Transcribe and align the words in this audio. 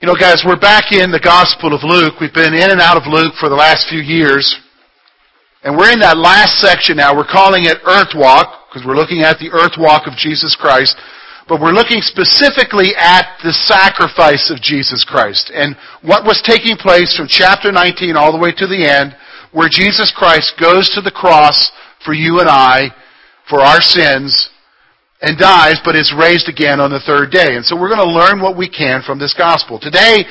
You 0.00 0.08
know, 0.08 0.16
guys, 0.16 0.44
we're 0.46 0.56
back 0.56 0.92
in 0.92 1.12
the 1.12 1.20
Gospel 1.20 1.76
of 1.76 1.84
Luke. 1.84 2.24
We've 2.24 2.32
been 2.32 2.56
in 2.56 2.72
and 2.72 2.80
out 2.80 2.96
of 2.96 3.04
Luke 3.04 3.36
for 3.36 3.50
the 3.50 3.54
last 3.54 3.86
few 3.86 4.00
years. 4.00 4.48
And 5.62 5.76
we're 5.76 5.92
in 5.92 6.00
that 6.00 6.16
last 6.16 6.56
section 6.56 6.96
now. 6.96 7.14
We're 7.14 7.28
calling 7.28 7.68
it 7.68 7.84
Earth 7.84 8.16
Walk, 8.16 8.72
because 8.72 8.80
we're 8.80 8.96
looking 8.96 9.20
at 9.20 9.36
the 9.36 9.52
Earth 9.52 9.76
Walk 9.76 10.08
of 10.08 10.16
Jesus 10.16 10.56
Christ. 10.56 10.96
But 11.52 11.60
we're 11.60 11.76
looking 11.76 12.00
specifically 12.00 12.96
at 12.96 13.28
the 13.44 13.52
sacrifice 13.52 14.48
of 14.48 14.64
Jesus 14.64 15.04
Christ 15.04 15.52
and 15.52 15.76
what 16.00 16.24
was 16.24 16.40
taking 16.40 16.80
place 16.80 17.12
from 17.14 17.28
chapter 17.28 17.70
19 17.70 18.16
all 18.16 18.32
the 18.32 18.40
way 18.40 18.56
to 18.56 18.66
the 18.66 18.80
end, 18.80 19.14
where 19.52 19.68
Jesus 19.68 20.10
Christ 20.16 20.56
goes 20.58 20.88
to 20.96 21.02
the 21.02 21.12
cross 21.12 21.70
for 22.06 22.14
you 22.14 22.40
and 22.40 22.48
I, 22.48 22.88
for 23.50 23.60
our 23.60 23.82
sins, 23.82 24.48
and 25.22 25.36
dies, 25.36 25.80
but 25.84 25.96
is 25.96 26.14
raised 26.16 26.48
again 26.48 26.80
on 26.80 26.90
the 26.90 27.00
third 27.00 27.30
day. 27.30 27.56
And 27.56 27.64
so 27.64 27.76
we're 27.76 27.92
going 27.92 28.04
to 28.04 28.18
learn 28.18 28.40
what 28.40 28.56
we 28.56 28.68
can 28.68 29.02
from 29.02 29.18
this 29.18 29.34
gospel. 29.34 29.78
Today, 29.78 30.24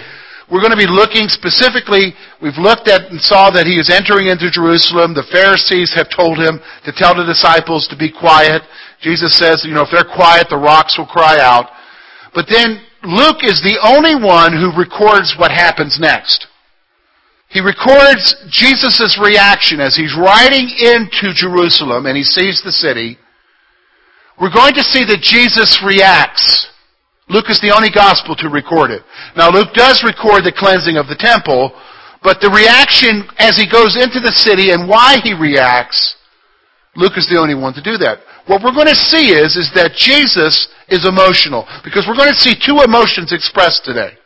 we're 0.49 0.65
going 0.65 0.73
to 0.73 0.81
be 0.81 0.89
looking 0.89 1.29
specifically, 1.29 2.17
we've 2.41 2.57
looked 2.57 2.89
at 2.89 3.13
and 3.13 3.21
saw 3.21 3.53
that 3.53 3.69
he 3.69 3.77
is 3.77 3.93
entering 3.93 4.33
into 4.33 4.49
Jerusalem. 4.49 5.13
The 5.13 5.29
Pharisees 5.29 5.93
have 5.93 6.09
told 6.09 6.41
him 6.41 6.57
to 6.85 6.91
tell 6.91 7.13
the 7.13 7.23
disciples 7.23 7.87
to 7.89 7.97
be 7.97 8.09
quiet. 8.09 8.65
Jesus 8.99 9.37
says, 9.37 9.61
you 9.61 9.77
know, 9.77 9.85
if 9.85 9.93
they're 9.93 10.09
quiet, 10.09 10.49
the 10.49 10.57
rocks 10.57 10.97
will 10.97 11.05
cry 11.05 11.37
out. 11.37 11.69
But 12.33 12.49
then 12.49 12.81
Luke 13.05 13.45
is 13.45 13.61
the 13.61 13.77
only 13.85 14.17
one 14.17 14.51
who 14.51 14.73
records 14.73 15.37
what 15.37 15.53
happens 15.53 16.01
next. 16.01 16.47
He 17.49 17.61
records 17.61 18.33
Jesus' 18.49 19.21
reaction 19.21 19.79
as 19.79 19.95
he's 19.95 20.17
riding 20.17 20.69
into 20.69 21.33
Jerusalem 21.33 22.05
and 22.05 22.17
he 22.17 22.23
sees 22.23 22.61
the 22.65 22.73
city 22.73 23.17
we're 24.39 24.53
going 24.53 24.73
to 24.73 24.83
see 24.83 25.03
that 25.03 25.21
Jesus 25.21 25.81
reacts. 25.83 26.67
Luke 27.27 27.49
is 27.49 27.59
the 27.61 27.75
only 27.75 27.89
gospel 27.89 28.35
to 28.35 28.49
record 28.49 28.91
it. 28.91 29.03
Now 29.35 29.49
Luke 29.51 29.73
does 29.73 30.03
record 30.03 30.43
the 30.43 30.51
cleansing 30.55 30.97
of 30.97 31.07
the 31.07 31.19
temple, 31.19 31.71
but 32.23 32.41
the 32.41 32.49
reaction 32.49 33.27
as 33.37 33.55
he 33.55 33.69
goes 33.69 33.95
into 33.95 34.19
the 34.19 34.31
city 34.31 34.71
and 34.71 34.89
why 34.89 35.17
he 35.23 35.33
reacts, 35.33 36.15
Luke 36.95 37.17
is 37.17 37.27
the 37.29 37.39
only 37.39 37.55
one 37.55 37.73
to 37.73 37.81
do 37.81 37.97
that. 37.97 38.19
What 38.47 38.63
we're 38.63 38.73
going 38.73 38.89
to 38.89 38.95
see 38.95 39.31
is, 39.31 39.55
is 39.55 39.71
that 39.75 39.93
Jesus 39.93 40.67
is 40.89 41.05
emotional. 41.05 41.67
Because 41.83 42.07
we're 42.07 42.17
going 42.17 42.33
to 42.33 42.39
see 42.39 42.55
two 42.57 42.81
emotions 42.81 43.31
expressed 43.31 43.85
today. 43.85 44.18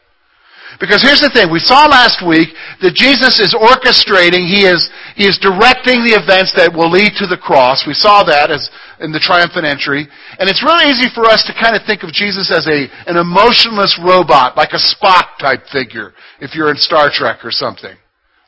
Because 0.80 1.02
here's 1.02 1.22
the 1.22 1.30
thing, 1.30 1.52
we 1.52 1.62
saw 1.62 1.86
last 1.86 2.26
week 2.26 2.50
that 2.82 2.98
Jesus 2.98 3.40
is 3.40 3.54
orchestrating, 3.54 4.46
he 4.46 4.66
is, 4.66 4.90
he 5.16 5.26
is 5.26 5.38
directing 5.38 6.02
the 6.02 6.18
events 6.18 6.54
that 6.58 6.74
will 6.74 6.90
lead 6.90 7.14
to 7.22 7.28
the 7.28 7.38
cross. 7.38 7.86
We 7.86 7.94
saw 7.94 8.24
that 8.24 8.50
as 8.50 8.70
in 9.00 9.12
the 9.12 9.20
triumphant 9.20 9.66
entry. 9.66 10.08
And 10.40 10.50
it's 10.50 10.64
really 10.64 10.90
easy 10.90 11.14
for 11.14 11.26
us 11.26 11.44
to 11.46 11.54
kind 11.54 11.76
of 11.76 11.86
think 11.86 12.04
of 12.04 12.12
Jesus 12.12 12.50
as 12.50 12.66
a, 12.68 12.90
an 13.06 13.18
emotionless 13.18 14.00
robot, 14.02 14.58
like 14.58 14.74
a 14.74 14.82
Spock 14.82 15.38
type 15.40 15.68
figure, 15.72 16.14
if 16.40 16.56
you're 16.56 16.72
in 16.72 16.78
Star 16.78 17.10
Trek 17.14 17.46
or 17.46 17.52
something. 17.52 17.96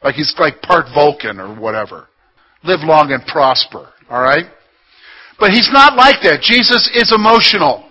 Like 0.03 0.15
he's 0.15 0.33
like 0.39 0.61
part 0.61 0.87
Vulcan 0.93 1.39
or 1.39 1.53
whatever. 1.53 2.07
Live 2.63 2.81
long 2.81 3.11
and 3.11 3.25
prosper, 3.25 3.93
alright? 4.09 4.45
But 5.39 5.51
he's 5.51 5.69
not 5.71 5.95
like 5.95 6.23
that. 6.23 6.41
Jesus 6.41 6.89
is 6.93 7.11
emotional. 7.11 7.84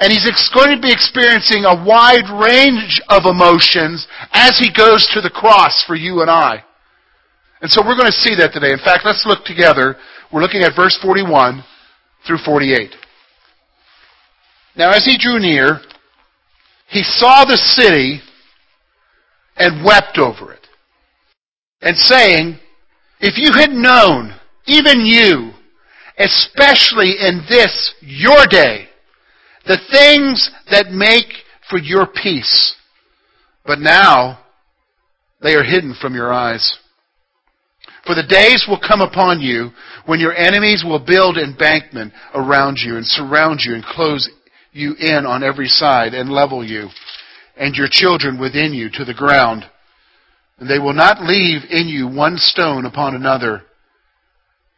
And 0.00 0.12
he's 0.12 0.24
going 0.54 0.76
to 0.76 0.80
be 0.80 0.92
experiencing 0.92 1.64
a 1.64 1.84
wide 1.84 2.30
range 2.30 3.00
of 3.08 3.26
emotions 3.26 4.06
as 4.32 4.58
he 4.58 4.72
goes 4.72 5.08
to 5.12 5.20
the 5.20 5.30
cross 5.30 5.84
for 5.86 5.96
you 5.96 6.20
and 6.20 6.30
I. 6.30 6.62
And 7.60 7.70
so 7.70 7.82
we're 7.84 7.96
going 7.96 8.06
to 8.06 8.12
see 8.12 8.36
that 8.36 8.52
today. 8.52 8.70
In 8.70 8.78
fact, 8.78 9.04
let's 9.04 9.26
look 9.26 9.44
together. 9.44 9.96
We're 10.32 10.42
looking 10.42 10.62
at 10.62 10.76
verse 10.76 10.96
41 11.02 11.64
through 12.26 12.38
48. 12.44 12.94
Now, 14.76 14.90
as 14.90 15.04
he 15.04 15.18
drew 15.18 15.40
near, 15.40 15.80
he 16.88 17.02
saw 17.02 17.44
the 17.44 17.56
city 17.56 18.20
and 19.56 19.84
wept 19.84 20.18
over 20.18 20.52
it. 20.52 20.66
And 21.82 21.96
saying, 21.96 22.58
If 23.20 23.36
you 23.36 23.52
had 23.52 23.70
known, 23.70 24.34
even 24.66 25.04
you, 25.04 25.52
especially 26.18 27.14
in 27.20 27.42
this 27.48 27.94
your 28.00 28.46
day, 28.46 28.87
the 29.68 29.78
things 29.92 30.50
that 30.70 30.90
make 30.90 31.26
for 31.70 31.78
your 31.78 32.06
peace, 32.06 32.74
but 33.66 33.78
now 33.78 34.38
they 35.42 35.54
are 35.54 35.62
hidden 35.62 35.94
from 36.00 36.14
your 36.14 36.32
eyes. 36.32 36.78
For 38.06 38.14
the 38.14 38.26
days 38.26 38.64
will 38.66 38.80
come 38.80 39.02
upon 39.02 39.42
you 39.42 39.70
when 40.06 40.20
your 40.20 40.34
enemies 40.34 40.82
will 40.84 40.98
build 40.98 41.36
embankment 41.36 42.14
around 42.34 42.78
you 42.78 42.96
and 42.96 43.04
surround 43.04 43.60
you 43.62 43.74
and 43.74 43.84
close 43.84 44.30
you 44.72 44.94
in 44.98 45.26
on 45.26 45.44
every 45.44 45.68
side 45.68 46.14
and 46.14 46.30
level 46.30 46.64
you 46.64 46.88
and 47.56 47.74
your 47.74 47.88
children 47.90 48.40
within 48.40 48.72
you 48.72 48.88
to 48.94 49.04
the 49.04 49.12
ground. 49.12 49.64
And 50.58 50.68
they 50.68 50.78
will 50.78 50.94
not 50.94 51.22
leave 51.22 51.62
in 51.68 51.88
you 51.88 52.08
one 52.08 52.38
stone 52.38 52.86
upon 52.86 53.14
another 53.14 53.62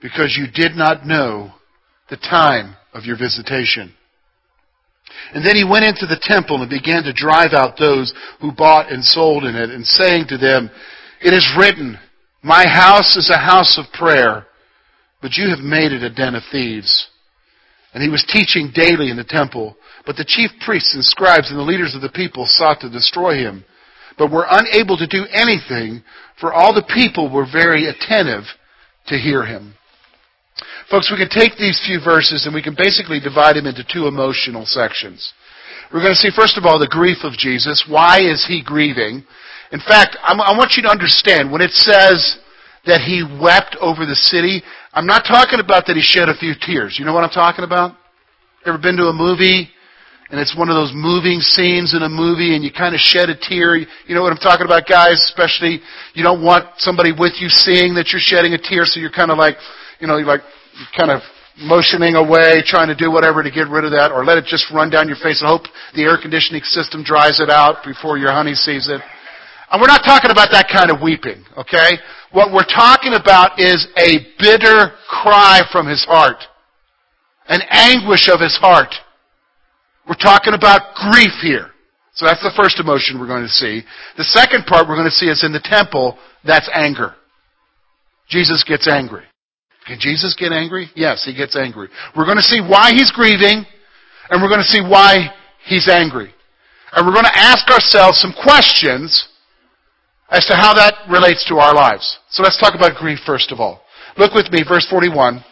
because 0.02 0.36
you 0.36 0.46
did 0.52 0.76
not 0.76 1.06
know 1.06 1.52
the 2.08 2.16
time 2.16 2.74
of 2.92 3.04
your 3.04 3.16
visitation. 3.16 3.94
And 5.34 5.44
then 5.44 5.56
he 5.56 5.64
went 5.64 5.84
into 5.84 6.06
the 6.06 6.20
temple 6.20 6.60
and 6.60 6.70
began 6.70 7.02
to 7.04 7.12
drive 7.12 7.52
out 7.52 7.78
those 7.78 8.12
who 8.40 8.52
bought 8.52 8.90
and 8.90 9.04
sold 9.04 9.44
in 9.44 9.54
it 9.54 9.70
and 9.70 9.86
saying 9.86 10.26
to 10.28 10.38
them, 10.38 10.70
It 11.20 11.32
is 11.32 11.46
written, 11.58 11.98
my 12.42 12.66
house 12.66 13.16
is 13.16 13.30
a 13.30 13.36
house 13.36 13.78
of 13.78 13.92
prayer, 13.92 14.46
but 15.20 15.36
you 15.36 15.50
have 15.50 15.58
made 15.58 15.92
it 15.92 16.02
a 16.02 16.08
den 16.08 16.34
of 16.34 16.42
thieves. 16.50 17.08
And 17.92 18.02
he 18.02 18.08
was 18.08 18.24
teaching 18.24 18.72
daily 18.74 19.10
in 19.10 19.16
the 19.16 19.24
temple. 19.24 19.76
But 20.06 20.16
the 20.16 20.24
chief 20.24 20.50
priests 20.64 20.94
and 20.94 21.04
scribes 21.04 21.50
and 21.50 21.58
the 21.58 21.64
leaders 21.64 21.94
of 21.94 22.00
the 22.00 22.08
people 22.08 22.46
sought 22.46 22.80
to 22.80 22.90
destroy 22.90 23.34
him, 23.34 23.64
but 24.16 24.30
were 24.30 24.46
unable 24.48 24.96
to 24.96 25.06
do 25.06 25.26
anything, 25.30 26.02
for 26.40 26.52
all 26.52 26.72
the 26.72 26.88
people 26.94 27.30
were 27.30 27.46
very 27.50 27.86
attentive 27.86 28.44
to 29.08 29.18
hear 29.18 29.44
him. 29.44 29.74
Folks, 30.90 31.08
we 31.08 31.18
can 31.22 31.30
take 31.30 31.56
these 31.56 31.80
few 31.86 32.02
verses 32.02 32.46
and 32.46 32.54
we 32.54 32.62
can 32.62 32.74
basically 32.74 33.20
divide 33.20 33.54
them 33.54 33.66
into 33.66 33.86
two 33.86 34.08
emotional 34.08 34.66
sections. 34.66 35.32
We're 35.92 36.02
going 36.02 36.14
to 36.14 36.18
see, 36.18 36.34
first 36.34 36.58
of 36.58 36.66
all, 36.66 36.80
the 36.80 36.90
grief 36.90 37.18
of 37.22 37.38
Jesus. 37.38 37.86
Why 37.88 38.18
is 38.18 38.44
he 38.44 38.60
grieving? 38.60 39.22
In 39.70 39.78
fact, 39.78 40.18
i 40.20 40.34
want 40.34 40.74
you 40.74 40.82
to 40.82 40.90
understand 40.90 41.52
when 41.52 41.62
it 41.62 41.70
says 41.70 42.38
that 42.86 43.06
he 43.06 43.22
wept 43.22 43.76
over 43.80 44.04
the 44.04 44.16
city, 44.16 44.62
I'm 44.92 45.06
not 45.06 45.22
talking 45.22 45.60
about 45.60 45.86
that 45.86 45.94
he 45.94 46.02
shed 46.02 46.28
a 46.28 46.34
few 46.34 46.54
tears. 46.58 46.98
You 46.98 47.04
know 47.04 47.14
what 47.14 47.22
I'm 47.22 47.30
talking 47.30 47.64
about? 47.64 47.94
Ever 48.66 48.78
been 48.78 48.96
to 48.96 49.06
a 49.06 49.14
movie 49.14 49.70
and 50.30 50.40
it's 50.40 50.56
one 50.58 50.70
of 50.70 50.74
those 50.74 50.90
moving 50.92 51.38
scenes 51.38 51.94
in 51.94 52.02
a 52.02 52.08
movie 52.08 52.56
and 52.56 52.64
you 52.64 52.72
kind 52.72 52.96
of 52.96 53.00
shed 53.00 53.30
a 53.30 53.36
tear? 53.38 53.76
You 53.76 53.86
know 54.10 54.22
what 54.22 54.32
I'm 54.32 54.42
talking 54.42 54.66
about, 54.66 54.88
guys? 54.88 55.22
Especially 55.22 55.78
you 56.14 56.24
don't 56.24 56.42
want 56.42 56.66
somebody 56.78 57.12
with 57.12 57.38
you 57.38 57.48
seeing 57.48 57.94
that 57.94 58.10
you're 58.10 58.22
shedding 58.22 58.54
a 58.54 58.58
tear, 58.58 58.86
so 58.86 58.98
you're 58.98 59.14
kind 59.14 59.30
of 59.30 59.38
like, 59.38 59.54
you 60.00 60.08
know, 60.08 60.16
you're 60.16 60.26
like 60.26 60.42
kind 60.96 61.10
of 61.10 61.20
motioning 61.58 62.14
away, 62.14 62.62
trying 62.64 62.88
to 62.88 62.94
do 62.94 63.10
whatever 63.10 63.42
to 63.42 63.50
get 63.50 63.68
rid 63.68 63.84
of 63.84 63.92
that, 63.92 64.12
or 64.12 64.24
let 64.24 64.38
it 64.38 64.44
just 64.46 64.70
run 64.72 64.90
down 64.90 65.08
your 65.08 65.18
face 65.22 65.42
and 65.42 65.48
hope 65.48 65.68
the 65.94 66.02
air 66.02 66.16
conditioning 66.20 66.62
system 66.62 67.04
dries 67.04 67.40
it 67.40 67.50
out 67.50 67.84
before 67.84 68.18
your 68.18 68.32
honey 68.32 68.54
sees 68.54 68.88
it. 68.88 69.00
And 69.70 69.80
we're 69.80 69.92
not 69.92 70.02
talking 70.04 70.30
about 70.30 70.50
that 70.50 70.66
kind 70.72 70.90
of 70.90 71.00
weeping, 71.00 71.44
okay? 71.56 72.00
What 72.32 72.52
we're 72.52 72.66
talking 72.66 73.14
about 73.14 73.60
is 73.60 73.86
a 73.96 74.26
bitter 74.38 74.96
cry 75.08 75.62
from 75.70 75.86
his 75.86 76.04
heart. 76.04 76.42
An 77.46 77.60
anguish 77.70 78.28
of 78.28 78.40
his 78.40 78.56
heart. 78.56 78.94
We're 80.08 80.14
talking 80.14 80.54
about 80.54 80.94
grief 80.94 81.38
here. 81.42 81.70
So 82.14 82.26
that's 82.26 82.42
the 82.42 82.52
first 82.56 82.80
emotion 82.80 83.20
we're 83.20 83.28
going 83.30 83.44
to 83.44 83.48
see. 83.48 83.82
The 84.16 84.24
second 84.24 84.66
part 84.66 84.88
we're 84.88 84.96
going 84.96 85.10
to 85.10 85.14
see 85.14 85.26
is 85.26 85.44
in 85.44 85.52
the 85.52 85.62
temple, 85.62 86.18
that's 86.44 86.68
anger. 86.74 87.14
Jesus 88.28 88.64
gets 88.64 88.88
angry. 88.88 89.24
Can 89.90 89.98
Jesus 89.98 90.36
get 90.38 90.52
angry? 90.52 90.88
Yes, 90.94 91.24
he 91.24 91.34
gets 91.34 91.56
angry. 91.56 91.88
We're 92.16 92.24
going 92.24 92.36
to 92.36 92.46
see 92.46 92.60
why 92.60 92.92
he's 92.92 93.10
grieving, 93.10 93.66
and 94.30 94.40
we're 94.40 94.48
going 94.48 94.62
to 94.62 94.70
see 94.70 94.80
why 94.80 95.34
he's 95.66 95.88
angry. 95.88 96.32
And 96.92 97.04
we're 97.04 97.12
going 97.12 97.24
to 97.24 97.36
ask 97.36 97.68
ourselves 97.68 98.20
some 98.20 98.32
questions 98.32 99.26
as 100.30 100.46
to 100.46 100.54
how 100.54 100.74
that 100.74 100.94
relates 101.10 101.44
to 101.48 101.56
our 101.56 101.74
lives. 101.74 102.20
So 102.30 102.44
let's 102.44 102.56
talk 102.56 102.76
about 102.76 103.00
grief 103.00 103.18
first 103.26 103.50
of 103.50 103.58
all. 103.58 103.82
Look 104.16 104.32
with 104.32 104.52
me, 104.52 104.62
verse 104.62 104.86
41 104.88 105.44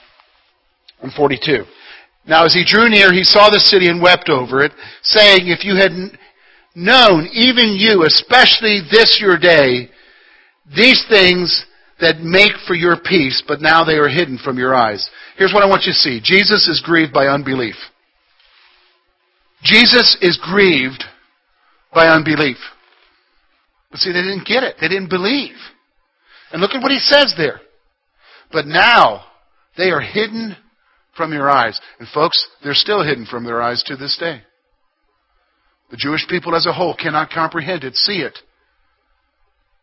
and 1.03 1.13
42. 1.13 1.65
Now 2.25 2.45
as 2.45 2.55
he 2.55 2.65
drew 2.65 2.89
near, 2.89 3.13
he 3.13 3.25
saw 3.25 3.51
the 3.51 3.59
city 3.59 3.89
and 3.89 4.01
wept 4.01 4.29
over 4.29 4.63
it, 4.63 4.71
saying, 5.03 5.49
If 5.49 5.65
you 5.65 5.75
had 5.75 5.91
known, 6.77 7.29
even 7.33 7.71
you, 7.71 8.05
especially 8.05 8.83
this 8.89 9.19
your 9.21 9.37
day, 9.37 9.91
these 10.77 11.05
things 11.09 11.67
that 12.01 12.21
make 12.21 12.53
for 12.67 12.75
your 12.75 12.97
peace, 12.97 13.43
but 13.47 13.61
now 13.61 13.85
they 13.85 13.95
are 13.95 14.09
hidden 14.09 14.39
from 14.43 14.59
your 14.59 14.75
eyes. 14.75 15.09
Here's 15.37 15.53
what 15.53 15.63
I 15.63 15.69
want 15.69 15.83
you 15.85 15.93
to 15.93 15.99
see. 15.99 16.21
Jesus 16.23 16.69
is 16.69 16.83
grieved 16.85 17.13
by 17.13 17.27
unbelief. 17.27 17.75
Jesus 19.63 20.17
is 20.21 20.39
grieved 20.43 21.05
by 21.93 22.07
unbelief. 22.07 22.59
But 23.91 24.01
see, 24.01 24.13
they 24.13 24.23
didn't 24.23 24.47
get 24.47 24.63
it. 24.63 24.77
They 24.81 24.89
didn't 24.89 25.11
believe. 25.11 25.57
And 26.53 26.63
look 26.63 26.73
at 26.73 26.83
what 26.83 26.93
he 26.93 26.99
says 26.99 27.35
there. 27.37 27.61
But 28.53 28.67
now 28.67 29.25
they 29.77 29.91
are 29.91 30.01
hidden 30.01 30.57
from 31.17 31.33
your 31.33 31.51
eyes. 31.51 31.81
And 31.99 32.09
folks, 32.09 32.49
they're 32.63 32.75
still 32.75 33.03
hidden 33.05 33.27
from 33.27 33.45
their 33.45 33.61
eyes 33.61 33.83
to 33.87 33.97
this 33.97 34.17
day. 34.19 34.43
The 35.91 35.97
Jewish 35.97 36.27
people 36.29 36.55
as 36.55 36.67
a 36.67 36.73
whole 36.73 36.95
cannot 36.95 37.31
comprehend 37.31 37.85
it, 37.85 37.97
see 37.97 38.21
it. 38.21 38.39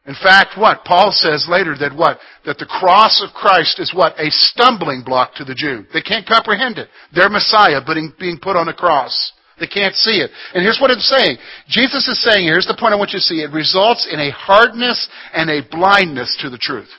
In 0.07 0.13
fact, 0.13 0.57
what? 0.57 0.85
Paul 0.85 1.11
says 1.11 1.47
later 1.49 1.75
that 1.79 1.95
what? 1.95 2.19
That 2.45 2.59
the 2.59 2.65
cross 2.65 3.23
of 3.25 3.33
Christ 3.33 3.79
is 3.79 3.93
what? 3.93 4.13
A 4.19 4.29
stumbling 4.29 5.03
block 5.03 5.33
to 5.35 5.43
the 5.43 5.55
Jew. 5.55 5.83
They 5.93 6.01
can't 6.01 6.27
comprehend 6.27 6.77
it. 6.77 6.89
Their 7.13 7.29
Messiah 7.29 7.81
being 7.85 8.39
put 8.39 8.55
on 8.55 8.67
a 8.67 8.73
cross. 8.73 9.33
They 9.59 9.67
can't 9.67 9.95
see 9.95 10.19
it. 10.19 10.29
And 10.53 10.63
here's 10.63 10.79
what 10.79 10.91
it's 10.91 11.09
saying. 11.09 11.37
Jesus 11.67 12.07
is 12.07 12.21
saying, 12.21 12.45
here's 12.45 12.67
the 12.67 12.77
point 12.77 12.93
I 12.93 12.97
want 12.97 13.11
you 13.11 13.19
to 13.19 13.23
see. 13.23 13.41
It 13.41 13.51
results 13.51 14.07
in 14.11 14.19
a 14.19 14.31
hardness 14.31 15.09
and 15.33 15.49
a 15.49 15.61
blindness 15.71 16.37
to 16.41 16.49
the 16.49 16.57
truth. 16.57 16.89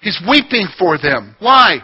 He's 0.00 0.20
weeping 0.28 0.68
for 0.78 0.98
them. 0.98 1.36
Why? 1.38 1.78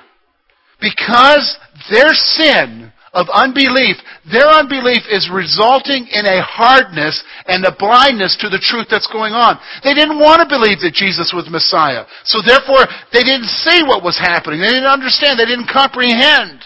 Because 0.81 1.59
their 1.91 2.13
sin 2.13 2.93
of 3.13 3.27
unbelief, 3.33 3.97
their 4.31 4.49
unbelief 4.49 5.03
is 5.09 5.31
resulting 5.33 6.07
in 6.13 6.27
a 6.27 6.43
hardness 6.43 7.23
and 7.47 7.65
a 7.65 7.75
blindness 7.75 8.37
to 8.41 8.49
the 8.49 8.61
truth 8.61 8.87
that's 8.91 9.09
going 9.09 9.33
on. 9.33 9.59
They 9.83 9.95
didn't 9.95 10.19
want 10.19 10.41
to 10.43 10.49
believe 10.49 10.81
that 10.81 10.93
Jesus 10.95 11.33
was 11.35 11.49
Messiah. 11.49 12.05
So 12.25 12.41
therefore, 12.45 12.85
they 13.13 13.25
didn't 13.25 13.49
see 13.49 13.83
what 13.85 14.05
was 14.05 14.19
happening. 14.19 14.61
They 14.61 14.69
didn't 14.69 14.91
understand. 14.91 15.39
They 15.39 15.49
didn't 15.49 15.73
comprehend. 15.73 16.61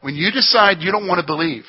When 0.00 0.14
you 0.14 0.32
decide 0.32 0.80
you 0.80 0.90
don't 0.90 1.06
want 1.06 1.20
to 1.20 1.26
believe, 1.26 1.64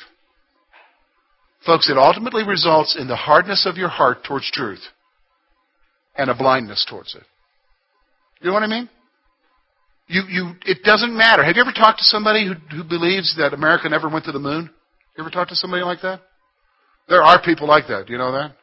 folks, 1.64 1.90
it 1.90 1.98
ultimately 1.98 2.44
results 2.44 2.96
in 2.98 3.06
the 3.06 3.16
hardness 3.16 3.66
of 3.66 3.76
your 3.76 3.88
heart 3.88 4.24
towards 4.24 4.50
truth 4.50 4.82
and 6.16 6.30
a 6.30 6.34
blindness 6.34 6.86
towards 6.88 7.14
it. 7.14 7.22
You 8.40 8.48
know 8.48 8.54
what 8.54 8.62
I 8.62 8.66
mean? 8.66 8.88
You, 10.12 10.22
you, 10.28 10.52
it 10.66 10.82
doesn't 10.84 11.16
matter. 11.16 11.42
Have 11.42 11.56
you 11.56 11.62
ever 11.62 11.72
talked 11.72 11.98
to 11.98 12.04
somebody 12.04 12.46
who, 12.46 12.54
who 12.76 12.84
believes 12.84 13.34
that 13.38 13.54
America 13.54 13.88
never 13.88 14.08
went 14.08 14.26
to 14.26 14.32
the 14.32 14.38
moon? 14.38 14.68
You 15.16 15.24
ever 15.24 15.30
talked 15.30 15.50
to 15.50 15.56
somebody 15.56 15.82
like 15.82 16.02
that? 16.02 16.20
There 17.08 17.22
are 17.22 17.42
people 17.42 17.66
like 17.66 17.88
that. 17.88 18.06
Do 18.06 18.12
you 18.12 18.18
know 18.18 18.32
that? 18.32 18.54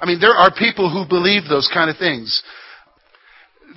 I 0.00 0.06
mean, 0.06 0.20
there 0.20 0.34
are 0.34 0.52
people 0.54 0.90
who 0.90 1.08
believe 1.08 1.48
those 1.48 1.68
kind 1.72 1.90
of 1.90 1.96
things 1.96 2.42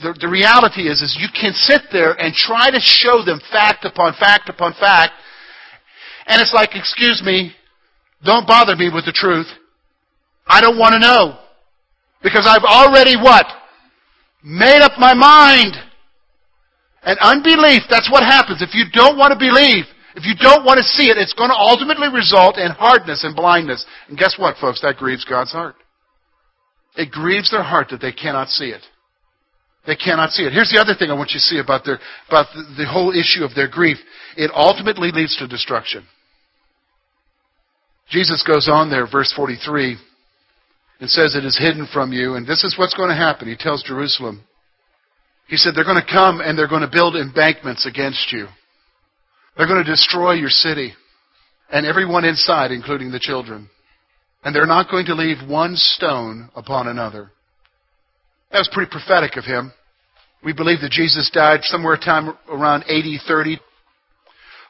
the, 0.01 0.17
the 0.19 0.27
reality 0.27 0.89
is, 0.89 1.01
is 1.01 1.17
you 1.19 1.27
can 1.29 1.53
sit 1.53 1.81
there 1.91 2.13
and 2.13 2.33
try 2.33 2.71
to 2.71 2.79
show 2.79 3.23
them 3.23 3.39
fact 3.51 3.85
upon 3.85 4.13
fact 4.19 4.49
upon 4.49 4.73
fact, 4.79 5.13
and 6.25 6.41
it's 6.41 6.53
like, 6.53 6.75
excuse 6.75 7.21
me, 7.23 7.53
don't 8.23 8.47
bother 8.47 8.75
me 8.75 8.89
with 8.93 9.05
the 9.05 9.11
truth. 9.11 9.47
I 10.47 10.61
don't 10.61 10.79
want 10.79 10.93
to 10.93 10.99
know. 10.99 11.37
Because 12.23 12.47
I've 12.47 12.63
already 12.63 13.17
what? 13.17 13.45
Made 14.43 14.81
up 14.81 14.93
my 14.97 15.13
mind. 15.13 15.75
And 17.05 17.19
unbelief, 17.19 17.83
that's 17.89 18.09
what 18.11 18.23
happens. 18.23 18.61
If 18.61 18.73
you 18.73 18.85
don't 18.91 19.17
want 19.17 19.33
to 19.33 19.39
believe, 19.39 19.85
if 20.15 20.25
you 20.25 20.35
don't 20.39 20.63
want 20.63 20.77
to 20.77 20.83
see 20.83 21.09
it, 21.09 21.17
it's 21.17 21.33
going 21.33 21.49
to 21.49 21.57
ultimately 21.57 22.07
result 22.07 22.57
in 22.57 22.71
hardness 22.71 23.23
and 23.23 23.35
blindness. 23.35 23.85
And 24.07 24.17
guess 24.17 24.35
what, 24.37 24.57
folks? 24.57 24.81
That 24.81 24.97
grieves 24.97 25.25
God's 25.25 25.51
heart. 25.51 25.75
It 26.95 27.11
grieves 27.11 27.51
their 27.51 27.63
heart 27.63 27.89
that 27.89 28.01
they 28.01 28.11
cannot 28.11 28.49
see 28.49 28.69
it. 28.69 28.81
They 29.85 29.95
cannot 29.95 30.31
see 30.31 30.43
it. 30.43 30.53
Here's 30.53 30.71
the 30.71 30.79
other 30.79 30.95
thing 30.97 31.09
I 31.09 31.13
want 31.13 31.31
you 31.31 31.39
to 31.39 31.49
see 31.49 31.59
about 31.59 31.83
their 31.83 31.99
about 32.29 32.47
the, 32.53 32.83
the 32.83 32.87
whole 32.87 33.11
issue 33.11 33.43
of 33.43 33.53
their 33.53 33.67
grief. 33.67 33.97
It 34.37 34.51
ultimately 34.53 35.11
leads 35.11 35.35
to 35.37 35.47
destruction. 35.47 36.05
Jesus 38.09 38.43
goes 38.47 38.69
on 38.69 38.89
there, 38.89 39.07
verse 39.07 39.33
43, 39.35 39.97
and 40.99 41.09
says, 41.09 41.35
It 41.35 41.45
is 41.45 41.57
hidden 41.57 41.87
from 41.91 42.13
you, 42.13 42.35
and 42.35 42.45
this 42.45 42.63
is 42.63 42.77
what's 42.77 42.93
going 42.93 43.09
to 43.09 43.15
happen. 43.15 43.47
He 43.47 43.55
tells 43.57 43.83
Jerusalem. 43.83 44.43
He 45.47 45.57
said, 45.57 45.73
They're 45.75 45.83
going 45.83 46.01
to 46.01 46.11
come 46.11 46.41
and 46.41 46.57
they're 46.57 46.67
going 46.67 46.81
to 46.81 46.89
build 46.91 47.15
embankments 47.15 47.85
against 47.85 48.31
you. 48.31 48.47
They're 49.57 49.67
going 49.67 49.83
to 49.83 49.91
destroy 49.91 50.33
your 50.33 50.49
city 50.49 50.93
and 51.71 51.85
everyone 51.85 52.25
inside, 52.25 52.71
including 52.71 53.11
the 53.11 53.19
children. 53.19 53.69
And 54.43 54.55
they're 54.55 54.65
not 54.65 54.89
going 54.89 55.05
to 55.05 55.15
leave 55.15 55.47
one 55.47 55.75
stone 55.75 56.49
upon 56.55 56.87
another. 56.87 57.31
That 58.51 58.59
was 58.59 58.69
pretty 58.71 58.91
prophetic 58.91 59.37
of 59.37 59.45
him. 59.45 59.73
We 60.43 60.53
believe 60.53 60.81
that 60.81 60.91
Jesus 60.91 61.31
died 61.33 61.61
somewhere 61.63 61.97
time 61.97 62.37
around 62.49 62.83
80, 62.87 63.19
30. 63.25 63.59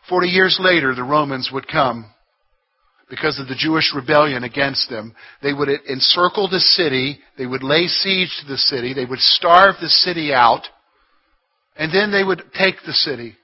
Forty 0.07 0.27
years 0.27 0.59
later, 0.61 0.93
the 0.93 1.03
Romans 1.03 1.49
would 1.51 1.67
come 1.67 2.05
because 3.09 3.39
of 3.39 3.47
the 3.47 3.55
Jewish 3.55 3.93
rebellion 3.95 4.43
against 4.43 4.89
them. 4.89 5.15
They 5.41 5.53
would 5.53 5.69
encircle 5.69 6.49
the 6.49 6.59
city. 6.59 7.19
They 7.37 7.45
would 7.45 7.63
lay 7.63 7.87
siege 7.87 8.29
to 8.41 8.47
the 8.47 8.57
city. 8.57 8.93
They 8.93 9.05
would 9.05 9.19
starve 9.19 9.75
the 9.81 9.89
city 9.89 10.33
out. 10.33 10.63
And 11.75 11.93
then 11.93 12.11
they 12.11 12.23
would 12.23 12.43
take 12.57 12.75
the 12.85 12.93
city. 12.93 13.35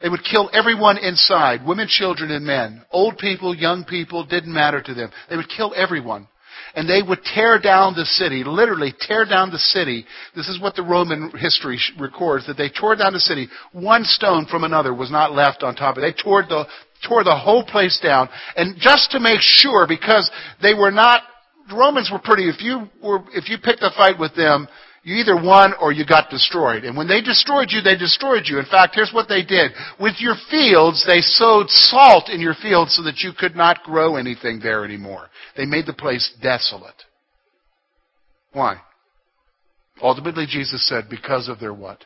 They 0.00 0.08
would 0.08 0.24
kill 0.24 0.48
everyone 0.52 0.98
inside, 0.98 1.66
women, 1.66 1.88
children, 1.88 2.30
and 2.30 2.44
men. 2.44 2.84
Old 2.90 3.18
people, 3.18 3.54
young 3.54 3.84
people, 3.84 4.24
didn't 4.24 4.52
matter 4.52 4.80
to 4.80 4.94
them. 4.94 5.10
They 5.28 5.36
would 5.36 5.48
kill 5.48 5.72
everyone 5.76 6.28
and 6.74 6.88
they 6.88 7.02
would 7.02 7.22
tear 7.24 7.58
down 7.58 7.94
the 7.94 8.04
city, 8.04 8.44
literally 8.44 8.94
tear 9.00 9.24
down 9.24 9.50
the 9.50 9.58
city. 9.58 10.04
This 10.34 10.48
is 10.48 10.60
what 10.60 10.74
the 10.74 10.82
Roman 10.82 11.30
history 11.36 11.78
records, 11.98 12.46
that 12.46 12.56
they 12.56 12.68
tore 12.68 12.96
down 12.96 13.12
the 13.12 13.20
city. 13.20 13.48
One 13.72 14.04
stone 14.04 14.46
from 14.46 14.64
another 14.64 14.94
was 14.94 15.10
not 15.10 15.32
left 15.32 15.62
on 15.62 15.74
top 15.74 15.96
of 15.96 16.02
it. 16.02 16.14
They 16.16 16.22
tore 16.22 16.42
the, 16.42 16.66
tore 17.06 17.24
the 17.24 17.36
whole 17.36 17.64
place 17.64 17.98
down. 18.02 18.28
And 18.56 18.76
just 18.80 19.10
to 19.12 19.20
make 19.20 19.40
sure, 19.40 19.86
because 19.86 20.30
they 20.62 20.74
were 20.74 20.90
not, 20.90 21.22
the 21.68 21.76
Romans 21.76 22.10
were 22.10 22.18
pretty, 22.18 22.48
if 22.48 22.62
you 22.62 22.88
were, 23.02 23.20
if 23.34 23.48
you 23.48 23.58
picked 23.62 23.82
a 23.82 23.90
fight 23.96 24.18
with 24.18 24.34
them, 24.34 24.68
you 25.04 25.16
either 25.16 25.36
won 25.36 25.74
or 25.80 25.92
you 25.92 26.04
got 26.04 26.28
destroyed. 26.28 26.84
And 26.84 26.96
when 26.96 27.08
they 27.08 27.20
destroyed 27.20 27.68
you, 27.70 27.80
they 27.80 27.96
destroyed 27.96 28.42
you. 28.44 28.58
In 28.58 28.66
fact, 28.66 28.94
here's 28.94 29.12
what 29.12 29.28
they 29.28 29.42
did. 29.42 29.70
With 29.98 30.16
your 30.18 30.34
fields, 30.50 31.04
they 31.06 31.20
sowed 31.20 31.70
salt 31.70 32.28
in 32.28 32.40
your 32.40 32.54
fields 32.54 32.94
so 32.94 33.02
that 33.04 33.20
you 33.20 33.32
could 33.38 33.56
not 33.56 33.82
grow 33.84 34.16
anything 34.16 34.60
there 34.60 34.84
anymore. 34.84 35.28
They 35.56 35.66
made 35.66 35.86
the 35.86 35.94
place 35.94 36.30
desolate. 36.42 37.02
Why? 38.52 38.80
Ultimately, 40.02 40.46
Jesus 40.48 40.86
said, 40.86 41.04
because 41.08 41.48
of 41.48 41.60
their 41.60 41.74
what? 41.74 42.04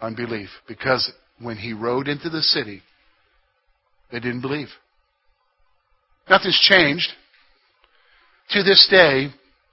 Unbelief. 0.00 0.48
Because 0.66 1.12
when 1.40 1.56
he 1.56 1.72
rode 1.72 2.08
into 2.08 2.30
the 2.30 2.42
city, 2.42 2.82
they 4.12 4.20
didn't 4.20 4.42
believe. 4.42 4.68
Nothing's 6.28 6.60
changed. 6.60 7.08
To 8.50 8.62
this 8.62 8.86
day, 8.90 9.28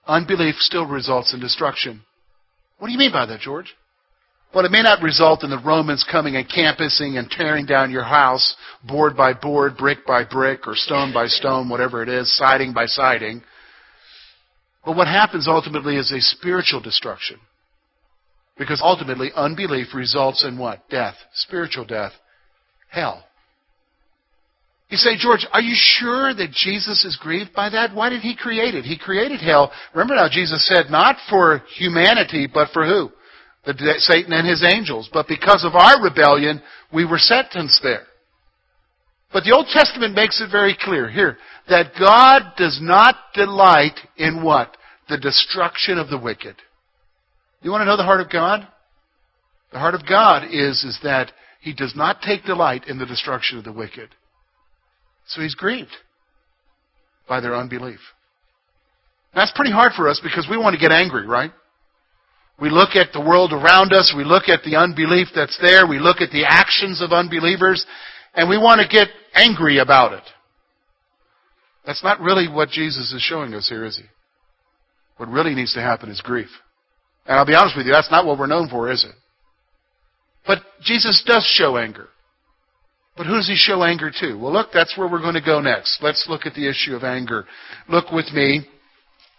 unbelief 0.08 0.55
still 0.60 0.86
results 0.86 1.34
in 1.34 1.39
destruction. 1.39 2.01
What 2.79 2.88
do 2.88 2.93
you 2.93 3.00
mean 3.00 3.12
by 3.12 3.25
that, 3.25 3.41
George? 3.41 3.75
Well, 4.53 4.65
it 4.65 4.72
may 4.72 4.81
not 4.81 5.03
result 5.03 5.43
in 5.43 5.51
the 5.51 5.62
Romans 5.63 6.05
coming 6.10 6.36
and 6.36 6.50
campusing 6.50 7.17
and 7.17 7.29
tearing 7.29 7.67
down 7.67 7.91
your 7.91 8.03
house, 8.03 8.55
board 8.88 9.15
by 9.15 9.34
board, 9.34 9.77
brick 9.77 10.08
by 10.08 10.24
brick, 10.24 10.65
or 10.65 10.75
stone 10.75 11.13
by 11.13 11.27
stone, 11.27 11.69
whatever 11.69 12.01
it 12.01 12.10
is, 12.10 12.36
siding 12.36 12.74
by 12.74 12.86
siding. 12.88 13.43
But 14.84 14.96
what 14.96 15.08
happens 15.08 15.48
ultimately 15.48 15.98
is 15.98 16.12
a 16.12 16.19
spiritual 16.19 16.81
destruction. 16.81 17.38
Because 18.58 18.81
ultimately, 18.84 19.29
unbelief 19.36 19.93
results 19.93 20.43
in 20.43 20.58
what? 20.58 20.89
Death. 20.89 21.15
Spiritual 21.34 21.86
death. 21.86 22.13
Hell. 22.89 23.24
You 24.89 24.98
say, 24.98 25.17
George, 25.17 25.46
are 25.53 25.62
you 25.62 25.75
sure 25.75 26.34
that 26.34 26.51
Jesus 26.51 27.05
is 27.05 27.15
grieved 27.22 27.53
by 27.53 27.69
that? 27.69 27.93
Why 27.93 28.10
did 28.10 28.22
he 28.22 28.36
create 28.36 28.74
it? 28.74 28.86
He 28.86 28.98
created 28.98 29.39
hell. 29.39 29.72
Remember 29.93 30.15
now, 30.15 30.27
Jesus 30.31 30.67
said, 30.67 30.89
not 30.89 31.15
for 31.29 31.62
humanity, 31.77 32.48
but 32.51 32.69
for 32.74 32.86
who? 32.86 33.12
The, 33.65 33.96
Satan 34.00 34.34
and 34.34 34.48
his 34.48 34.63
angels. 34.63 35.08
But 35.13 35.27
because 35.27 35.63
of 35.63 35.75
our 35.75 36.03
rebellion, 36.03 36.62
we 36.91 37.05
were 37.05 37.19
sentenced 37.19 37.81
there. 37.84 38.08
But 39.31 39.43
the 39.43 39.53
Old 39.53 39.67
Testament 39.72 40.15
makes 40.15 40.41
it 40.41 40.50
very 40.51 40.75
clear 40.79 41.08
here 41.08 41.38
that 41.69 41.91
God 42.00 42.53
does 42.58 42.79
not 42.81 43.15
delight 43.36 44.00
in 44.17 44.43
what? 44.43 44.75
The 45.08 45.19
destruction 45.19 46.00
of 46.00 46.10
the 46.10 46.17
wicked. 46.17 46.55
You 47.62 47.69
want 47.69 47.81
to 47.81 47.86
know 47.86 47.98
the 47.98 48.03
heart 48.03 48.22
of 48.22 48.31
God? 48.31 48.67
The 49.72 49.77
heart 49.77 49.93
of 49.93 50.08
God 50.08 50.46
is, 50.46 50.84
is 50.84 50.98
that 51.03 51.31
He 51.62 51.74
does 51.74 51.93
not 51.96 52.24
take 52.24 52.43
delight 52.46 52.88
in 52.88 52.98
the 52.98 53.05
destruction 53.05 53.60
of 53.60 53.63
the 53.63 53.72
wicked. 53.72 54.10
So 55.29 55.41
he's 55.41 55.55
grieved 55.55 55.95
by 57.27 57.39
their 57.39 57.55
unbelief. 57.55 58.00
That's 59.33 59.51
pretty 59.55 59.71
hard 59.71 59.93
for 59.95 60.09
us 60.09 60.19
because 60.21 60.48
we 60.50 60.57
want 60.57 60.74
to 60.74 60.79
get 60.79 60.91
angry, 60.91 61.27
right? 61.27 61.51
We 62.59 62.69
look 62.69 62.95
at 62.95 63.13
the 63.13 63.21
world 63.21 63.53
around 63.53 63.93
us, 63.93 64.13
we 64.17 64.24
look 64.24 64.50
at 64.50 64.63
the 64.63 64.75
unbelief 64.75 65.27
that's 65.33 65.57
there, 65.62 65.88
we 65.88 66.00
look 66.00 66.19
at 66.19 66.31
the 66.31 66.45
actions 66.45 67.01
of 67.01 67.12
unbelievers, 67.12 67.86
and 68.33 68.50
we 68.50 68.57
want 68.57 68.81
to 68.81 68.88
get 68.88 69.07
angry 69.33 69.77
about 69.77 70.13
it. 70.13 70.24
That's 71.86 72.03
not 72.03 72.19
really 72.19 72.48
what 72.51 72.69
Jesus 72.69 73.13
is 73.13 73.21
showing 73.21 73.53
us 73.53 73.69
here, 73.69 73.86
is 73.86 73.98
he? 73.98 74.03
What 75.17 75.29
really 75.29 75.53
needs 75.53 75.74
to 75.75 75.81
happen 75.81 76.09
is 76.09 76.21
grief. 76.21 76.50
And 77.25 77.38
I'll 77.38 77.45
be 77.45 77.55
honest 77.55 77.77
with 77.77 77.86
you, 77.86 77.93
that's 77.93 78.12
not 78.12 78.25
what 78.25 78.39
we're 78.39 78.48
known 78.48 78.67
for, 78.67 78.91
is 78.91 79.05
it? 79.05 79.15
But 80.45 80.59
Jesus 80.81 81.24
does 81.25 81.45
show 81.45 81.77
anger. 81.77 82.07
But 83.19 83.27
who 83.27 83.35
does 83.35 83.49
he 83.49 83.57
show 83.57 83.83
anger 83.83 84.09
to? 84.21 84.35
Well, 84.35 84.53
look, 84.53 84.69
that's 84.73 84.97
where 84.97 85.05
we're 85.05 85.19
going 85.19 85.33
to 85.33 85.41
go 85.41 85.59
next. 85.59 85.99
Let's 86.01 86.25
look 86.29 86.45
at 86.45 86.53
the 86.53 86.69
issue 86.69 86.95
of 86.95 87.03
anger. 87.03 87.45
Look 87.89 88.13
with 88.13 88.31
me. 88.31 88.65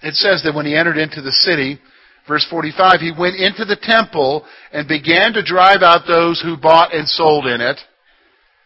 It 0.03 0.13
says 0.17 0.43
that 0.45 0.55
when 0.55 0.67
he 0.67 0.77
entered 0.77 0.99
into 0.99 1.23
the 1.23 1.33
city, 1.33 1.81
verse 2.29 2.47
45, 2.51 3.01
he 3.01 3.11
went 3.19 3.37
into 3.37 3.65
the 3.65 3.79
temple 3.81 4.45
and 4.71 4.87
began 4.87 5.33
to 5.33 5.43
drive 5.43 5.81
out 5.81 6.03
those 6.07 6.43
who 6.43 6.59
bought 6.59 6.95
and 6.95 7.09
sold 7.09 7.47
in 7.47 7.63
it, 7.63 7.81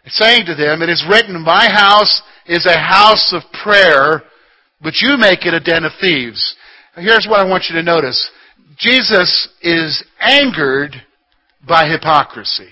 saying 0.06 0.46
to 0.46 0.56
them, 0.56 0.82
It 0.82 0.88
is 0.88 1.06
written, 1.08 1.40
My 1.40 1.68
house 1.70 2.20
is 2.46 2.66
a 2.66 2.76
house 2.76 3.32
of 3.32 3.42
prayer, 3.62 4.24
but 4.82 4.94
you 4.96 5.16
make 5.16 5.46
it 5.46 5.54
a 5.54 5.60
den 5.60 5.84
of 5.84 5.92
thieves. 6.00 6.56
Here's 6.96 7.28
what 7.30 7.38
I 7.38 7.48
want 7.48 7.66
you 7.70 7.76
to 7.76 7.84
notice. 7.84 8.32
Jesus 8.78 9.48
is 9.62 10.04
angered 10.18 10.96
by 11.68 11.88
hypocrisy. 11.88 12.70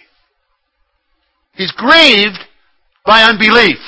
He's 1.54 1.73
grieved 1.73 2.38
by 3.04 3.23
unbelief. 3.23 3.78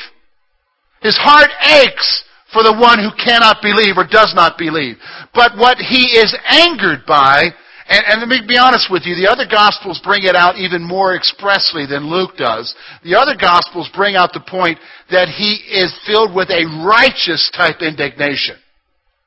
His 1.00 1.16
heart 1.16 1.50
aches 1.62 2.25
for 2.52 2.62
the 2.62 2.73
one 2.73 2.99
who 2.99 3.11
cannot 3.23 3.61
believe 3.61 3.99
or 3.99 4.06
does 4.06 4.33
not 4.35 4.56
believe. 4.56 4.97
But 5.35 5.56
what 5.56 5.78
he 5.78 6.16
is 6.16 6.35
angered 6.49 7.04
by, 7.06 7.50
and, 7.88 8.04
and, 8.09 8.21
let 8.21 8.28
me 8.28 8.40
be 8.47 8.56
honest 8.56 8.88
with 8.90 9.04
you, 9.04 9.14
the 9.14 9.30
other 9.30 9.44
Gospels 9.44 10.00
bring 10.02 10.23
it 10.25 10.37
out 10.37 10.56
even 10.56 10.83
more 10.83 11.14
expressly 11.14 11.85
than 11.85 12.09
Luke 12.09 12.37
does. 12.38 12.75
The 13.02 13.16
other 13.16 13.37
Gospels 13.37 13.90
bring 13.94 14.16
out 14.16 14.33
the 14.33 14.40
point 14.49 14.78
that 15.11 15.28
he 15.28 15.61
is 15.68 15.92
filled 16.06 16.35
with 16.35 16.49
a 16.49 16.64
righteous 16.87 17.50
type 17.54 17.83
indignation. 17.83 18.56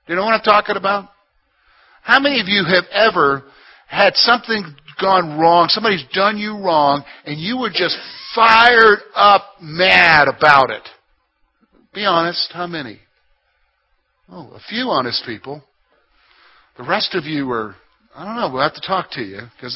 Do 0.07 0.13
you 0.13 0.15
know 0.15 0.25
what 0.25 0.33
I'm 0.33 0.41
talking 0.41 0.77
about? 0.77 1.09
How 2.01 2.19
many 2.19 2.39
of 2.39 2.47
you 2.47 2.63
have 2.63 2.85
ever 2.91 3.43
had 3.87 4.15
something 4.15 4.63
gone 4.99 5.39
wrong, 5.39 5.67
somebody's 5.69 6.03
done 6.13 6.37
you 6.37 6.57
wrong, 6.57 7.03
and 7.25 7.39
you 7.39 7.57
were 7.57 7.69
just 7.69 7.97
fired 8.35 8.99
up 9.15 9.43
mad 9.61 10.27
about 10.27 10.69
it? 10.69 10.87
Be 11.93 12.05
honest, 12.05 12.51
how 12.53 12.67
many? 12.67 12.99
Oh, 14.29 14.51
a 14.53 14.59
few 14.69 14.89
honest 14.89 15.23
people. 15.25 15.63
The 16.77 16.83
rest 16.83 17.15
of 17.15 17.25
you 17.25 17.49
are, 17.51 17.75
I 18.15 18.25
don't 18.25 18.35
know, 18.35 18.51
we'll 18.53 18.61
have 18.61 18.75
to 18.75 18.85
talk 18.85 19.11
to 19.11 19.21
you, 19.21 19.39
because 19.55 19.75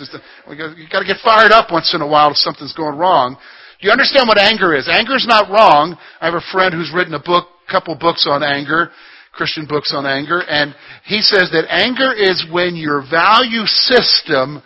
you've 0.77 0.89
got 0.91 0.99
to 0.99 1.05
get 1.05 1.17
fired 1.23 1.51
up 1.51 1.71
once 1.71 1.93
in 1.95 2.01
a 2.01 2.07
while 2.07 2.31
if 2.31 2.37
something's 2.37 2.73
going 2.73 2.97
wrong. 2.97 3.37
Do 3.79 3.87
you 3.87 3.91
understand 3.91 4.27
what 4.27 4.37
anger 4.37 4.75
is? 4.75 4.87
Anger 4.91 5.15
is 5.15 5.25
not 5.27 5.49
wrong. 5.49 5.97
I 6.19 6.25
have 6.25 6.35
a 6.35 6.51
friend 6.51 6.73
who's 6.73 6.91
written 6.93 7.15
a 7.15 7.19
book, 7.19 7.47
couple 7.71 7.95
books 7.95 8.27
on 8.29 8.43
anger, 8.43 8.91
Christian 9.33 9.65
books 9.65 9.93
on 9.95 10.05
anger, 10.05 10.41
and 10.41 10.75
he 11.05 11.21
says 11.21 11.49
that 11.51 11.65
anger 11.69 12.13
is 12.13 12.45
when 12.51 12.75
your 12.75 13.01
value 13.09 13.65
system 13.65 14.61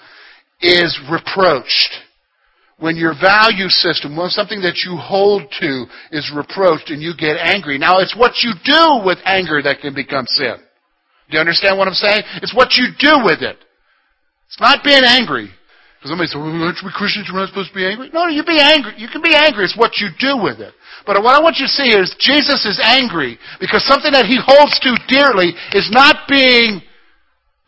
is 0.66 0.98
reproached. 1.12 1.94
When 2.78 2.98
your 2.98 3.14
value 3.16 3.70
system, 3.70 4.18
when 4.18 4.30
something 4.30 4.62
that 4.62 4.84
you 4.84 4.98
hold 4.98 5.48
to 5.62 5.86
is 6.12 6.32
reproached 6.36 6.90
and 6.90 7.02
you 7.02 7.14
get 7.16 7.38
angry. 7.38 7.78
Now 7.78 8.00
it's 8.00 8.16
what 8.18 8.44
you 8.44 8.52
do 8.66 9.06
with 9.06 9.18
anger 9.24 9.62
that 9.62 9.80
can 9.80 9.96
become 9.96 10.26
sin. 10.28 10.58
Do 11.30 11.38
you 11.38 11.40
understand 11.40 11.78
what 11.78 11.88
I'm 11.88 11.96
saying? 11.96 12.24
It's 12.44 12.54
what 12.54 12.76
you 12.76 12.92
do 13.00 13.24
with 13.24 13.42
it. 13.42 13.58
It's 14.48 14.60
not 14.60 14.84
being 14.84 15.04
angry. 15.04 15.50
Because 16.06 16.12
somebody 16.12 16.28
says, 16.28 16.38
well, 16.38 16.54
aren't 16.68 16.84
we 16.86 16.92
Christians? 16.94 17.32
We're 17.34 17.42
not 17.42 17.50
supposed 17.50 17.74
to 17.74 17.80
be 17.80 17.88
angry. 17.88 18.12
No, 18.14 18.28
you 18.28 18.44
be 18.44 18.62
angry. 18.62 18.94
You 18.98 19.08
can 19.08 19.24
be 19.24 19.34
angry. 19.34 19.66
It's 19.66 19.78
what 19.78 19.98
you 19.98 20.14
do 20.20 20.38
with 20.38 20.60
it. 20.60 20.74
But 21.08 21.18
what 21.24 21.34
I 21.34 21.42
want 21.42 21.58
you 21.58 21.66
to 21.66 21.72
see 21.72 21.98
is 21.98 22.14
Jesus 22.20 22.62
is 22.66 22.78
angry 22.78 23.40
because 23.60 23.82
something 23.88 24.12
that 24.12 24.30
he 24.30 24.38
holds 24.38 24.78
to 24.86 24.94
dearly 25.10 25.58
is 25.74 25.90
not 25.90 26.30
being 26.30 26.82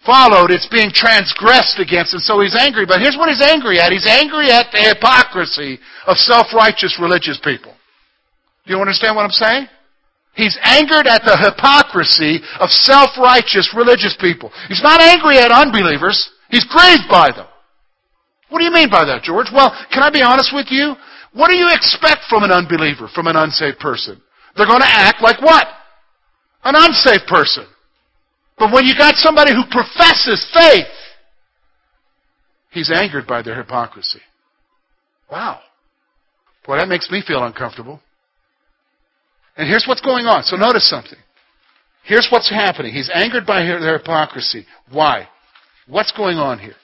followed, 0.08 0.50
it's 0.50 0.72
being 0.72 0.90
transgressed 0.96 1.84
against, 1.84 2.16
and 2.16 2.24
so 2.24 2.40
he's 2.40 2.56
angry. 2.56 2.88
But 2.88 3.04
here's 3.04 3.20
what 3.20 3.28
he's 3.28 3.44
angry 3.44 3.78
at. 3.84 3.92
He's 3.92 4.08
angry 4.08 4.50
at 4.50 4.72
the 4.72 4.80
hypocrisy 4.80 5.78
of 6.08 6.16
self-righteous 6.16 6.98
religious 7.04 7.38
people. 7.44 7.76
Do 8.66 8.74
you 8.74 8.80
understand 8.80 9.20
what 9.20 9.28
I'm 9.28 9.36
saying? 9.36 9.68
He's 10.34 10.58
angered 10.64 11.08
at 11.08 11.28
the 11.28 11.36
hypocrisy 11.36 12.40
of 12.60 12.70
self-righteous 12.72 13.76
religious 13.76 14.16
people. 14.22 14.52
He's 14.70 14.84
not 14.84 15.02
angry 15.02 15.38
at 15.38 15.52
unbelievers. 15.52 16.32
He's 16.50 16.64
grieved 16.64 17.12
by 17.12 17.32
them. 17.36 17.48
What 18.50 18.60
do 18.60 18.66
you 18.66 18.72
mean 18.72 18.90
by 18.90 19.04
that, 19.04 19.24
George? 19.24 19.48
Well, 19.52 19.76
can 19.92 20.04
I 20.04 20.10
be 20.10 20.22
honest 20.22 20.56
with 20.56 20.68
you? 20.70 20.96
What 21.34 21.52
do 21.52 21.58
you 21.58 21.68
expect 21.70 22.24
from 22.30 22.44
an 22.44 22.52
unbeliever, 22.52 23.10
from 23.14 23.28
an 23.28 23.36
unsaved 23.36 23.80
person? 23.80 24.22
They're 24.56 24.66
going 24.66 24.82
to 24.82 24.88
act 24.88 25.22
like 25.22 25.42
what? 25.42 25.68
An 26.64 26.76
unsafe 26.76 27.28
person. 27.28 27.66
But 28.58 28.74
when 28.74 28.86
you 28.86 28.96
got 28.98 29.16
somebody 29.16 29.54
who 29.54 29.64
professes 29.70 30.46
faith, 30.54 30.88
he's 32.72 32.92
angered 32.92 33.28
by 33.28 33.42
their 33.42 33.56
hypocrisy. 33.56 34.22
Wow. 35.32 35.60
Boy, 36.66 36.78
that 36.78 36.88
makes 36.88 37.10
me 37.12 37.24
feel 37.26 37.44
uncomfortable. 37.44 38.02
And 39.56 39.68
here's 39.68 39.86
what's 39.88 40.02
going 40.02 40.26
on. 40.26 40.44
So 40.44 40.56
notice 40.56 40.90
something. 40.90 41.18
Here's 42.04 42.28
what's 42.32 42.50
happening. 42.50 42.94
He's 42.94 43.12
angered 43.14 43.46
by 43.46 43.64
their 43.64 43.98
hypocrisy. 43.98 44.66
Why? 44.92 45.28
What's 45.88 46.12
going 46.12 46.38
on 46.38 46.60
here? 46.60 46.76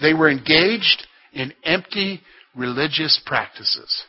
They 0.00 0.14
were 0.14 0.30
engaged 0.30 1.06
in 1.32 1.52
empty 1.64 2.20
religious 2.54 3.20
practices. 3.24 4.04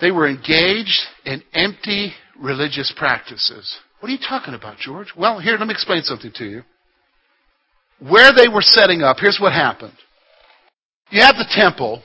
They 0.00 0.10
were 0.10 0.28
engaged 0.28 1.00
in 1.24 1.42
empty 1.54 2.12
religious 2.40 2.92
practices. 2.96 3.78
What 4.00 4.08
are 4.08 4.12
you 4.12 4.18
talking 4.18 4.54
about, 4.54 4.78
George? 4.78 5.12
Well, 5.16 5.40
here, 5.40 5.56
let 5.58 5.66
me 5.66 5.74
explain 5.74 6.02
something 6.02 6.32
to 6.34 6.44
you. 6.44 6.62
Where 7.98 8.32
they 8.32 8.48
were 8.48 8.62
setting 8.62 9.02
up, 9.02 9.16
here's 9.18 9.38
what 9.40 9.52
happened. 9.52 9.96
You 11.10 11.22
have 11.22 11.36
the 11.36 11.48
temple, 11.50 12.02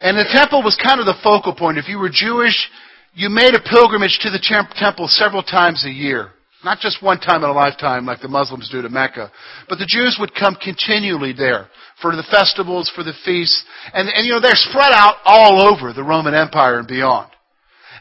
and 0.00 0.16
the 0.16 0.28
temple 0.30 0.62
was 0.62 0.78
kind 0.82 1.00
of 1.00 1.06
the 1.06 1.18
focal 1.22 1.54
point. 1.54 1.78
If 1.78 1.88
you 1.88 1.98
were 1.98 2.10
Jewish, 2.12 2.68
you 3.14 3.28
made 3.28 3.54
a 3.54 3.60
pilgrimage 3.60 4.18
to 4.22 4.30
the 4.30 4.68
temple 4.76 5.08
several 5.08 5.42
times 5.42 5.84
a 5.84 5.90
year. 5.90 6.30
Not 6.64 6.78
just 6.78 7.02
one 7.02 7.18
time 7.18 7.42
in 7.42 7.50
a 7.50 7.52
lifetime 7.52 8.06
like 8.06 8.20
the 8.20 8.28
Muslims 8.28 8.70
do 8.70 8.82
to 8.82 8.88
Mecca. 8.88 9.32
But 9.68 9.78
the 9.78 9.88
Jews 9.88 10.16
would 10.20 10.32
come 10.34 10.56
continually 10.62 11.32
there 11.32 11.66
for 12.00 12.14
the 12.14 12.22
festivals, 12.30 12.90
for 12.94 13.02
the 13.02 13.14
feasts. 13.24 13.64
And, 13.92 14.08
and 14.08 14.24
you 14.24 14.32
know, 14.32 14.40
they're 14.40 14.52
spread 14.54 14.92
out 14.92 15.16
all 15.24 15.60
over 15.60 15.92
the 15.92 16.04
Roman 16.04 16.34
Empire 16.34 16.78
and 16.78 16.86
beyond. 16.86 17.30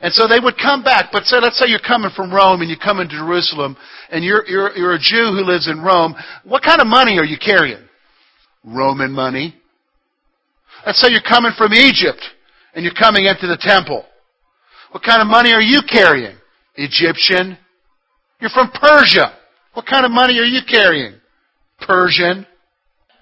And 0.01 0.12
so 0.12 0.27
they 0.27 0.39
would 0.39 0.58
come 0.58 0.84
back, 0.84 1.10
but 1.12 1.25
say, 1.25 1.38
let's 1.39 1.60
say 1.60 1.67
you're 1.67 1.79
coming 1.79 2.10
from 2.15 2.34
Rome 2.34 2.62
and 2.62 2.70
you 2.70 2.75
come 2.75 3.00
into 3.00 3.15
Jerusalem 3.15 3.77
and 4.10 4.24
you're, 4.24 4.43
you're, 4.48 4.75
you're 4.75 4.93
a 4.93 5.00
Jew 5.00 5.31
who 5.38 5.46
lives 5.46 5.67
in 5.67 5.79
Rome. 5.81 6.15
What 6.43 6.63
kind 6.63 6.81
of 6.81 6.88
money 6.88 7.20
are 7.20 7.25
you 7.25 7.38
carrying? 7.38 7.84
Roman 8.63 9.12
money. 9.12 9.55
Let's 10.86 11.00
say 11.00 11.10
you're 11.12 11.22
coming 11.22 11.51
from 11.55 11.74
Egypt 11.74 12.22
and 12.74 12.84
you're 12.84 12.96
coming 12.96 13.25
into 13.25 13.46
the 13.46 13.58
temple. 13.60 14.05
What 14.91 15.03
kind 15.03 15.22
of 15.22 15.27
money 15.27 15.53
are 15.53 15.62
you 15.62 15.81
carrying? 15.88 16.36
Egyptian. 16.75 17.58
You're 18.39 18.50
from 18.50 18.72
Persia. 18.72 19.38
What 19.74 19.86
kind 19.86 20.05
of 20.05 20.12
money 20.12 20.39
are 20.39 20.46
you 20.46 20.62
carrying? 20.67 21.13
Persian. 21.79 22.46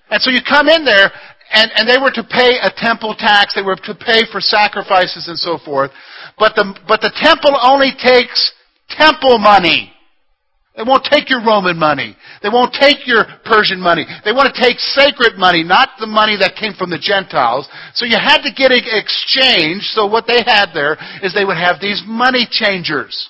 And 0.10 0.22
so 0.22 0.32
you 0.32 0.40
come 0.48 0.70
in 0.70 0.86
there, 0.86 1.12
and, 1.52 1.72
and 1.76 1.88
they 1.88 1.98
were 1.98 2.12
to 2.12 2.24
pay 2.24 2.60
a 2.62 2.72
temple 2.76 3.16
tax, 3.16 3.56
they 3.56 3.62
were 3.62 3.76
to 3.76 3.96
pay 3.96 4.24
for 4.32 4.40
sacrifices 4.40 5.28
and 5.28 5.38
so 5.38 5.58
forth. 5.58 5.92
But 6.38 6.56
the, 6.56 6.78
but 6.88 7.02
the 7.02 7.12
temple 7.16 7.58
only 7.62 7.92
takes 7.98 8.54
temple 8.90 9.40
money. 9.40 9.94
They 10.78 10.84
won't 10.84 11.04
take 11.04 11.30
your 11.30 11.44
Roman 11.44 11.78
money. 11.78 12.16
They 12.42 12.48
won't 12.48 12.74
take 12.74 13.06
your 13.06 13.26
Persian 13.44 13.82
money. 13.82 14.06
They 14.24 14.32
want 14.32 14.54
to 14.54 14.62
take 14.62 14.80
sacred 14.80 15.36
money, 15.36 15.62
not 15.62 15.90
the 16.00 16.08
money 16.08 16.38
that 16.40 16.56
came 16.56 16.74
from 16.74 16.90
the 16.90 16.98
Gentiles. 16.98 17.68
So 17.94 18.06
you 18.06 18.16
had 18.16 18.44
to 18.44 18.52
get 18.56 18.72
an 18.72 18.80
exchange. 18.86 19.92
So 19.92 20.08
what 20.08 20.26
they 20.26 20.40
had 20.46 20.72
there 20.74 20.96
is 21.22 21.34
they 21.34 21.44
would 21.44 21.58
have 21.58 21.82
these 21.82 22.02
money 22.06 22.48
changers. 22.50 23.30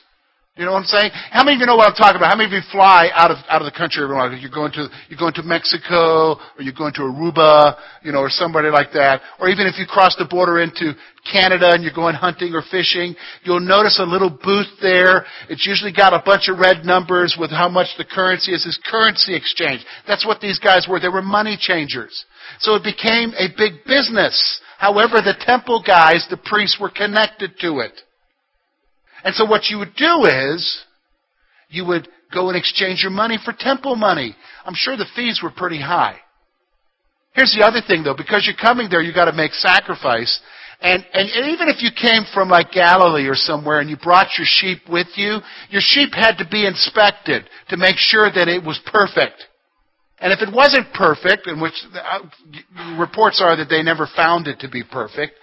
You 0.60 0.66
know 0.66 0.74
what 0.76 0.84
I'm 0.84 0.92
saying? 0.92 1.12
How 1.32 1.46
many 1.46 1.56
of 1.56 1.62
you 1.62 1.68
know 1.72 1.78
what 1.80 1.88
I'm 1.88 1.96
talking 1.96 2.20
about? 2.20 2.32
How 2.32 2.36
many 2.36 2.52
of 2.52 2.52
you 2.52 2.60
fly 2.70 3.08
out 3.16 3.32
of 3.32 3.38
out 3.48 3.64
of 3.64 3.66
the 3.66 3.72
country 3.72 4.04
every 4.04 4.12
once? 4.12 4.36
You're 4.44 4.52
going 4.52 4.76
to 4.76 4.92
you're 5.08 5.18
going 5.18 5.32
to 5.40 5.44
Mexico 5.44 6.36
or 6.36 6.60
you're 6.60 6.76
going 6.76 6.92
to 7.00 7.08
Aruba, 7.08 7.80
you 8.04 8.12
know, 8.12 8.20
or 8.20 8.30
somebody 8.30 8.68
like 8.68 8.92
that. 8.92 9.22
Or 9.40 9.48
even 9.48 9.68
if 9.68 9.80
you 9.80 9.88
cross 9.88 10.20
the 10.20 10.28
border 10.28 10.60
into 10.60 11.00
Canada 11.24 11.72
and 11.72 11.82
you're 11.82 11.96
going 11.96 12.14
hunting 12.14 12.52
or 12.52 12.62
fishing, 12.70 13.16
you'll 13.48 13.64
notice 13.64 14.04
a 14.04 14.04
little 14.04 14.30
booth 14.30 14.68
there. 14.82 15.24
It's 15.48 15.66
usually 15.66 15.94
got 15.94 16.12
a 16.12 16.22
bunch 16.26 16.50
of 16.50 16.60
red 16.60 16.84
numbers 16.84 17.38
with 17.40 17.52
how 17.52 17.70
much 17.70 17.96
the 17.98 18.04
currency 18.04 18.52
is. 18.52 18.68
This 18.68 18.78
currency 18.84 19.40
exchange. 19.40 19.86
That's 20.12 20.28
what 20.28 20.42
these 20.42 20.60
guys 20.60 20.88
were. 20.90 21.00
They 21.00 21.08
were 21.08 21.22
money 21.22 21.56
changers. 21.56 22.26
So 22.60 22.76
it 22.76 22.84
became 22.84 23.32
a 23.40 23.48
big 23.56 23.88
business. 23.88 24.36
However, 24.78 25.24
the 25.24 25.40
temple 25.40 25.82
guys, 25.88 26.28
the 26.30 26.36
priests, 26.36 26.76
were 26.82 26.92
connected 26.92 27.56
to 27.62 27.80
it. 27.80 27.96
And 29.24 29.36
so 29.36 29.46
what 29.46 29.70
you 29.70 29.80
would 29.80 29.96
do 29.96 30.26
is, 30.26 30.86
you 31.70 31.86
would 31.86 32.08
go 32.34 32.50
and 32.50 32.58
exchange 32.58 33.02
your 33.02 33.12
money 33.12 33.38
for 33.44 33.54
temple 33.58 33.96
money. 33.96 34.36
I'm 34.66 34.76
sure 34.76 34.98
the 34.98 35.06
fees 35.16 35.42
were 35.42 35.52
pretty 35.52 35.82
high. 35.82 36.18
Here's 37.34 37.56
the 37.58 37.66
other 37.66 37.82
thing 37.86 38.04
though, 38.04 38.16
because 38.16 38.46
you're 38.46 38.60
coming 38.60 38.90
there, 38.90 39.02
you've 39.02 39.16
got 39.16 39.26
to 39.26 39.34
make 39.34 39.54
sacrifice. 39.54 40.40
And, 40.82 41.06
and, 41.14 41.30
and 41.30 41.54
even 41.54 41.68
if 41.68 41.84
you 41.84 41.90
came 41.92 42.24
from 42.34 42.50
like 42.50 42.72
Galilee 42.72 43.28
or 43.28 43.36
somewhere 43.36 43.82
and 43.82 43.90
you 43.90 43.98
brought 43.98 44.38
your 44.38 44.48
sheep 44.48 44.80
with 44.90 45.08
you, 45.16 45.40
your 45.70 45.82
sheep 45.84 46.14
had 46.14 46.38
to 46.38 46.48
be 46.50 46.66
inspected 46.66 47.44
to 47.70 47.78
make 47.78 47.98
sure 47.98 48.32
that 48.32 48.48
it 48.48 48.64
was 48.64 48.80
perfect. 48.86 49.46
And 50.20 50.34
if 50.34 50.42
it 50.42 50.54
wasn't 50.54 50.94
perfect, 50.94 51.48
and 51.48 51.62
which 51.62 51.74
uh, 51.94 52.20
reports 52.98 53.42
are 53.44 53.56
that 53.56 53.70
they 53.70 53.84
never 53.84 54.08
found 54.16 54.48
it 54.48 54.60
to 54.60 54.70
be 54.70 54.84
perfect, 54.84 55.34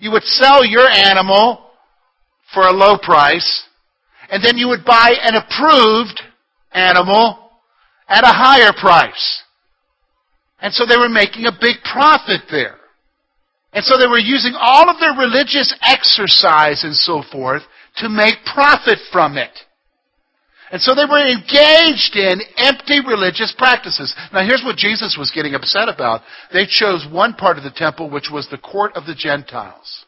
you 0.00 0.12
would 0.12 0.22
sell 0.22 0.64
your 0.64 0.86
animal 0.86 1.69
for 2.54 2.66
a 2.66 2.72
low 2.72 2.98
price, 2.98 3.64
and 4.30 4.42
then 4.44 4.56
you 4.56 4.68
would 4.68 4.84
buy 4.84 5.14
an 5.22 5.34
approved 5.34 6.20
animal 6.72 7.50
at 8.08 8.24
a 8.24 8.32
higher 8.32 8.72
price. 8.72 9.42
And 10.60 10.72
so 10.72 10.84
they 10.84 10.96
were 10.96 11.08
making 11.08 11.46
a 11.46 11.52
big 11.58 11.76
profit 11.90 12.42
there. 12.50 12.76
And 13.72 13.84
so 13.84 13.96
they 13.96 14.06
were 14.06 14.18
using 14.18 14.54
all 14.58 14.90
of 14.90 14.98
their 14.98 15.14
religious 15.14 15.72
exercise 15.82 16.84
and 16.84 16.94
so 16.94 17.22
forth 17.22 17.62
to 17.96 18.08
make 18.08 18.44
profit 18.44 18.98
from 19.12 19.36
it. 19.38 19.56
And 20.72 20.80
so 20.80 20.94
they 20.94 21.04
were 21.04 21.26
engaged 21.26 22.14
in 22.14 22.40
empty 22.56 23.00
religious 23.00 23.54
practices. 23.56 24.14
Now 24.32 24.46
here's 24.46 24.62
what 24.64 24.76
Jesus 24.76 25.16
was 25.18 25.32
getting 25.34 25.54
upset 25.54 25.88
about. 25.88 26.22
They 26.52 26.66
chose 26.66 27.06
one 27.10 27.34
part 27.34 27.58
of 27.58 27.64
the 27.64 27.72
temple, 27.74 28.08
which 28.10 28.28
was 28.32 28.48
the 28.48 28.58
court 28.58 28.92
of 28.94 29.06
the 29.06 29.14
Gentiles. 29.14 30.04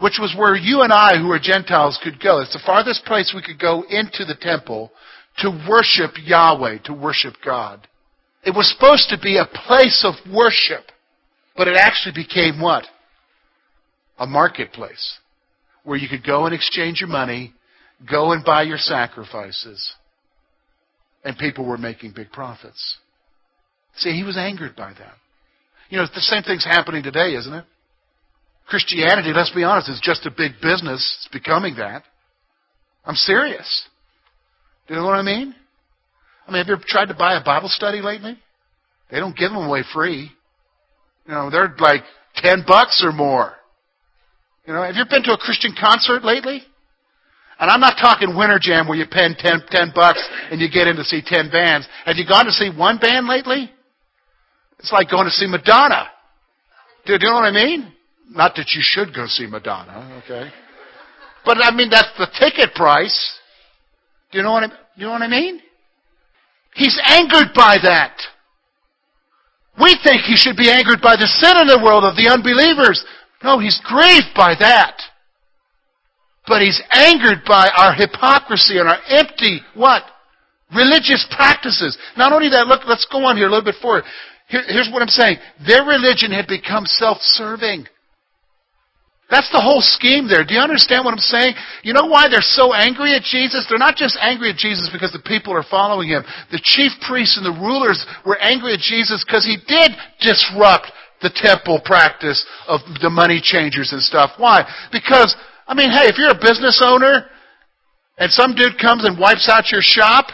Which 0.00 0.18
was 0.20 0.34
where 0.36 0.56
you 0.56 0.82
and 0.82 0.92
I, 0.92 1.18
who 1.18 1.30
are 1.30 1.38
Gentiles, 1.38 1.98
could 2.02 2.20
go. 2.20 2.40
It's 2.40 2.52
the 2.52 2.62
farthest 2.66 3.04
place 3.04 3.32
we 3.34 3.42
could 3.42 3.60
go 3.60 3.84
into 3.88 4.24
the 4.24 4.36
temple 4.40 4.90
to 5.38 5.50
worship 5.68 6.12
Yahweh, 6.22 6.78
to 6.84 6.92
worship 6.92 7.34
God. 7.44 7.86
It 8.44 8.54
was 8.54 8.70
supposed 8.70 9.08
to 9.10 9.18
be 9.18 9.38
a 9.38 9.46
place 9.66 10.04
of 10.04 10.14
worship. 10.32 10.84
But 11.56 11.68
it 11.68 11.76
actually 11.76 12.14
became 12.14 12.60
what? 12.60 12.84
A 14.18 14.26
marketplace 14.26 15.18
where 15.84 15.98
you 15.98 16.08
could 16.08 16.24
go 16.24 16.46
and 16.46 16.54
exchange 16.54 17.00
your 17.00 17.08
money, 17.08 17.52
go 18.10 18.32
and 18.32 18.44
buy 18.44 18.62
your 18.62 18.78
sacrifices, 18.78 19.94
and 21.24 21.36
people 21.38 21.64
were 21.64 21.78
making 21.78 22.12
big 22.12 22.32
profits. 22.32 22.98
See, 23.96 24.12
he 24.12 24.24
was 24.24 24.36
angered 24.36 24.74
by 24.74 24.92
that. 24.94 25.14
You 25.90 25.98
know, 25.98 26.06
the 26.12 26.20
same 26.20 26.42
thing's 26.42 26.64
happening 26.64 27.02
today, 27.02 27.34
isn't 27.34 27.52
it? 27.52 27.64
Christianity, 28.66 29.32
let's 29.34 29.50
be 29.50 29.62
honest, 29.62 29.90
is 29.90 30.00
just 30.02 30.26
a 30.26 30.30
big 30.30 30.52
business. 30.62 31.16
It's 31.18 31.28
becoming 31.32 31.76
that. 31.76 32.02
I'm 33.04 33.14
serious. 33.14 33.84
Do 34.86 34.94
you 34.94 35.00
know 35.00 35.06
what 35.06 35.14
I 35.14 35.22
mean? 35.22 35.54
I 36.46 36.50
mean, 36.50 36.58
have 36.58 36.68
you 36.68 36.74
ever 36.74 36.84
tried 36.86 37.06
to 37.06 37.14
buy 37.14 37.38
a 37.38 37.44
Bible 37.44 37.68
study 37.68 38.00
lately? 38.00 38.38
They 39.10 39.18
don't 39.18 39.36
give 39.36 39.50
them 39.50 39.64
away 39.64 39.82
free. 39.92 40.30
You 41.26 41.32
know, 41.32 41.50
they're 41.50 41.74
like 41.78 42.02
10 42.36 42.64
bucks 42.66 43.02
or 43.04 43.12
more. 43.12 43.52
You 44.66 44.72
know, 44.72 44.82
have 44.82 44.94
you 44.94 45.04
been 45.08 45.22
to 45.24 45.32
a 45.32 45.38
Christian 45.38 45.74
concert 45.78 46.24
lately? 46.24 46.62
And 47.60 47.70
I'm 47.70 47.80
not 47.80 47.96
talking 48.00 48.36
Winter 48.36 48.58
Jam 48.60 48.88
where 48.88 48.98
you 48.98 49.04
pay 49.10 49.28
10, 49.36 49.62
10 49.70 49.92
bucks 49.94 50.26
and 50.50 50.60
you 50.60 50.68
get 50.70 50.88
in 50.88 50.96
to 50.96 51.04
see 51.04 51.22
10 51.24 51.50
bands. 51.50 51.86
Have 52.04 52.16
you 52.16 52.26
gone 52.26 52.46
to 52.46 52.52
see 52.52 52.70
one 52.70 52.98
band 52.98 53.26
lately? 53.26 53.70
It's 54.80 54.92
like 54.92 55.08
going 55.10 55.26
to 55.26 55.30
see 55.30 55.46
Madonna. 55.46 56.08
Do, 57.06 57.16
do 57.16 57.26
you 57.26 57.30
know 57.30 57.36
what 57.36 57.44
I 57.44 57.52
mean? 57.52 57.92
Not 58.30 58.54
that 58.56 58.70
you 58.74 58.80
should 58.82 59.14
go 59.14 59.26
see 59.26 59.46
Madonna, 59.46 60.22
okay? 60.24 60.50
But 61.44 61.58
I 61.62 61.74
mean, 61.74 61.90
that's 61.90 62.10
the 62.18 62.26
ticket 62.38 62.74
price. 62.74 63.38
Do 64.32 64.38
you 64.38 64.44
know 64.44 64.52
what 64.52 64.64
I, 64.64 64.68
you 64.96 65.06
know 65.06 65.12
what 65.12 65.22
I 65.22 65.28
mean? 65.28 65.60
He's 66.74 66.98
angered 67.04 67.54
by 67.54 67.76
that. 67.82 68.16
We 69.80 69.96
think 70.02 70.22
he 70.22 70.36
should 70.36 70.56
be 70.56 70.70
angered 70.70 71.00
by 71.02 71.16
the 71.16 71.26
sin 71.26 71.54
in 71.60 71.66
the 71.66 71.82
world 71.82 72.04
of 72.04 72.16
the 72.16 72.30
unbelievers. 72.30 73.04
No, 73.42 73.58
he's 73.58 73.80
grieved 73.84 74.34
by 74.34 74.54
that. 74.58 75.00
But 76.46 76.62
he's 76.62 76.80
angered 76.92 77.44
by 77.46 77.68
our 77.76 77.94
hypocrisy 77.94 78.78
and 78.78 78.88
our 78.88 78.98
empty, 79.08 79.60
what? 79.74 80.02
Religious 80.74 81.26
practices. 81.34 81.96
Not 82.16 82.32
only 82.32 82.48
that, 82.50 82.66
look, 82.66 82.82
let's 82.86 83.06
go 83.10 83.24
on 83.24 83.36
here 83.36 83.46
a 83.46 83.50
little 83.50 83.64
bit 83.64 83.80
forward. 83.80 84.04
Here, 84.48 84.62
here's 84.66 84.90
what 84.92 85.02
I'm 85.02 85.08
saying. 85.08 85.38
Their 85.66 85.84
religion 85.84 86.30
had 86.30 86.46
become 86.46 86.86
self-serving. 86.86 87.86
That's 89.30 89.48
the 89.50 89.60
whole 89.60 89.80
scheme 89.80 90.28
there. 90.28 90.44
Do 90.44 90.52
you 90.52 90.60
understand 90.60 91.04
what 91.04 91.16
I'm 91.16 91.18
saying? 91.18 91.54
You 91.82 91.94
know 91.96 92.06
why 92.06 92.28
they're 92.28 92.44
so 92.44 92.74
angry 92.74 93.16
at 93.16 93.24
Jesus? 93.24 93.64
They're 93.68 93.80
not 93.80 93.96
just 93.96 94.18
angry 94.20 94.50
at 94.50 94.60
Jesus 94.60 94.90
because 94.92 95.12
the 95.12 95.24
people 95.24 95.56
are 95.56 95.64
following 95.64 96.08
him. 96.08 96.24
The 96.52 96.60
chief 96.62 96.92
priests 97.08 97.40
and 97.40 97.46
the 97.46 97.56
rulers 97.56 98.04
were 98.26 98.36
angry 98.36 98.74
at 98.74 98.84
Jesus 98.84 99.24
because 99.24 99.44
he 99.44 99.56
did 99.56 99.96
disrupt 100.20 100.92
the 101.22 101.32
temple 101.32 101.80
practice 101.84 102.44
of 102.68 102.80
the 103.00 103.08
money 103.08 103.40
changers 103.42 103.92
and 103.92 104.02
stuff. 104.02 104.32
Why? 104.36 104.68
Because, 104.92 105.34
I 105.66 105.72
mean, 105.72 105.90
hey, 105.90 106.04
if 106.04 106.18
you're 106.18 106.30
a 106.30 106.38
business 106.38 106.84
owner 106.84 107.24
and 108.18 108.30
some 108.30 108.54
dude 108.54 108.76
comes 108.76 109.08
and 109.08 109.18
wipes 109.18 109.48
out 109.48 109.72
your 109.72 109.80
shop, 109.80 110.26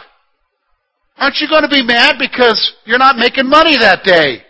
aren't 1.15 1.39
you 1.39 1.47
going 1.47 1.63
to 1.63 1.71
be 1.71 1.81
mad 1.81 2.19
because 2.19 2.75
you're 2.83 2.99
not 2.99 3.15
making 3.15 3.47
money 3.47 3.77
that 3.79 4.03
day? 4.03 4.43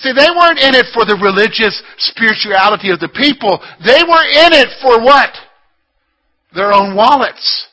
See, 0.00 0.12
they 0.16 0.32
weren't 0.32 0.58
in 0.58 0.72
it 0.74 0.88
for 0.96 1.04
the 1.04 1.16
religious 1.20 1.76
spirituality 2.00 2.88
of 2.88 3.00
the 3.00 3.12
people. 3.12 3.60
They 3.84 4.00
were 4.00 4.24
in 4.24 4.56
it 4.56 4.72
for 4.80 4.96
what? 5.04 5.28
Their 6.56 6.72
own 6.72 6.96
wallets. 6.96 7.68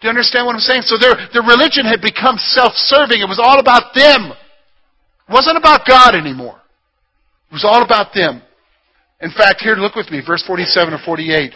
Do 0.00 0.06
you 0.06 0.10
understand 0.10 0.46
what 0.46 0.54
I'm 0.54 0.62
saying? 0.62 0.82
So 0.86 0.94
their, 0.98 1.18
their 1.34 1.42
religion 1.42 1.84
had 1.84 2.00
become 2.00 2.38
self-serving. 2.38 3.18
It 3.18 3.28
was 3.28 3.42
all 3.42 3.58
about 3.58 3.90
them. 3.94 4.30
It 5.26 5.32
wasn't 5.32 5.58
about 5.58 5.82
God 5.82 6.14
anymore. 6.14 6.62
It 7.50 7.54
was 7.54 7.64
all 7.64 7.82
about 7.82 8.14
them. 8.14 8.40
In 9.20 9.30
fact, 9.30 9.62
here, 9.62 9.74
look 9.74 9.96
with 9.96 10.10
me, 10.10 10.22
verse 10.24 10.44
47 10.46 10.94
or 10.94 11.02
48. 11.04 11.54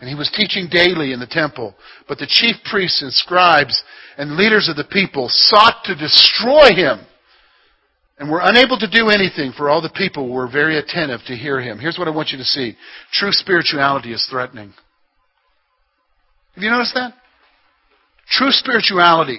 And 0.00 0.08
he 0.08 0.14
was 0.14 0.30
teaching 0.36 0.68
daily 0.70 1.12
in 1.12 1.20
the 1.20 1.26
temple. 1.26 1.74
But 2.06 2.18
the 2.18 2.28
chief 2.28 2.56
priests 2.68 3.00
and 3.00 3.12
scribes 3.12 3.82
and 4.18 4.36
leaders 4.36 4.68
of 4.68 4.76
the 4.76 4.84
people 4.84 5.28
sought 5.30 5.80
to 5.84 5.94
destroy 5.94 6.76
him 6.76 7.07
and 8.18 8.30
were 8.30 8.40
unable 8.42 8.78
to 8.78 8.90
do 8.90 9.10
anything, 9.10 9.52
for 9.56 9.70
all 9.70 9.80
the 9.80 9.90
people 9.90 10.28
were 10.28 10.50
very 10.50 10.78
attentive 10.78 11.20
to 11.26 11.36
hear 11.36 11.60
him. 11.60 11.78
Here's 11.78 11.98
what 11.98 12.08
I 12.08 12.10
want 12.10 12.30
you 12.30 12.38
to 12.38 12.44
see 12.44 12.76
true 13.12 13.32
spirituality 13.32 14.12
is 14.12 14.26
threatening. 14.28 14.72
Have 16.54 16.64
you 16.64 16.70
noticed 16.70 16.94
that? 16.94 17.14
True 18.28 18.50
spirituality 18.50 19.38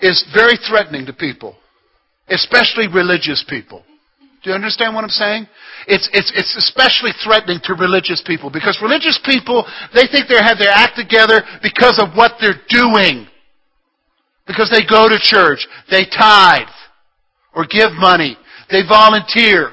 is 0.00 0.24
very 0.34 0.56
threatening 0.68 1.06
to 1.06 1.12
people, 1.12 1.56
especially 2.28 2.88
religious 2.88 3.44
people. 3.48 3.84
Do 4.42 4.50
you 4.50 4.54
understand 4.56 4.94
what 4.94 5.04
I'm 5.04 5.10
saying? 5.10 5.46
It's, 5.86 6.08
it's, 6.12 6.32
it's 6.34 6.56
especially 6.56 7.10
threatening 7.22 7.58
to 7.64 7.74
religious 7.74 8.22
people 8.26 8.50
because 8.50 8.78
religious 8.80 9.20
people, 9.24 9.66
they 9.92 10.06
think 10.06 10.28
they 10.28 10.38
have 10.38 10.58
their 10.58 10.70
act 10.70 10.96
together 10.96 11.42
because 11.62 12.00
of 12.00 12.16
what 12.16 12.32
they're 12.40 12.62
doing. 12.68 13.26
Because 14.46 14.70
they 14.70 14.86
go 14.86 15.08
to 15.08 15.18
church, 15.18 15.66
they 15.90 16.04
tithe, 16.06 16.70
or 17.56 17.64
give 17.64 17.96
money. 17.96 18.36
They 18.70 18.84
volunteer. 18.86 19.72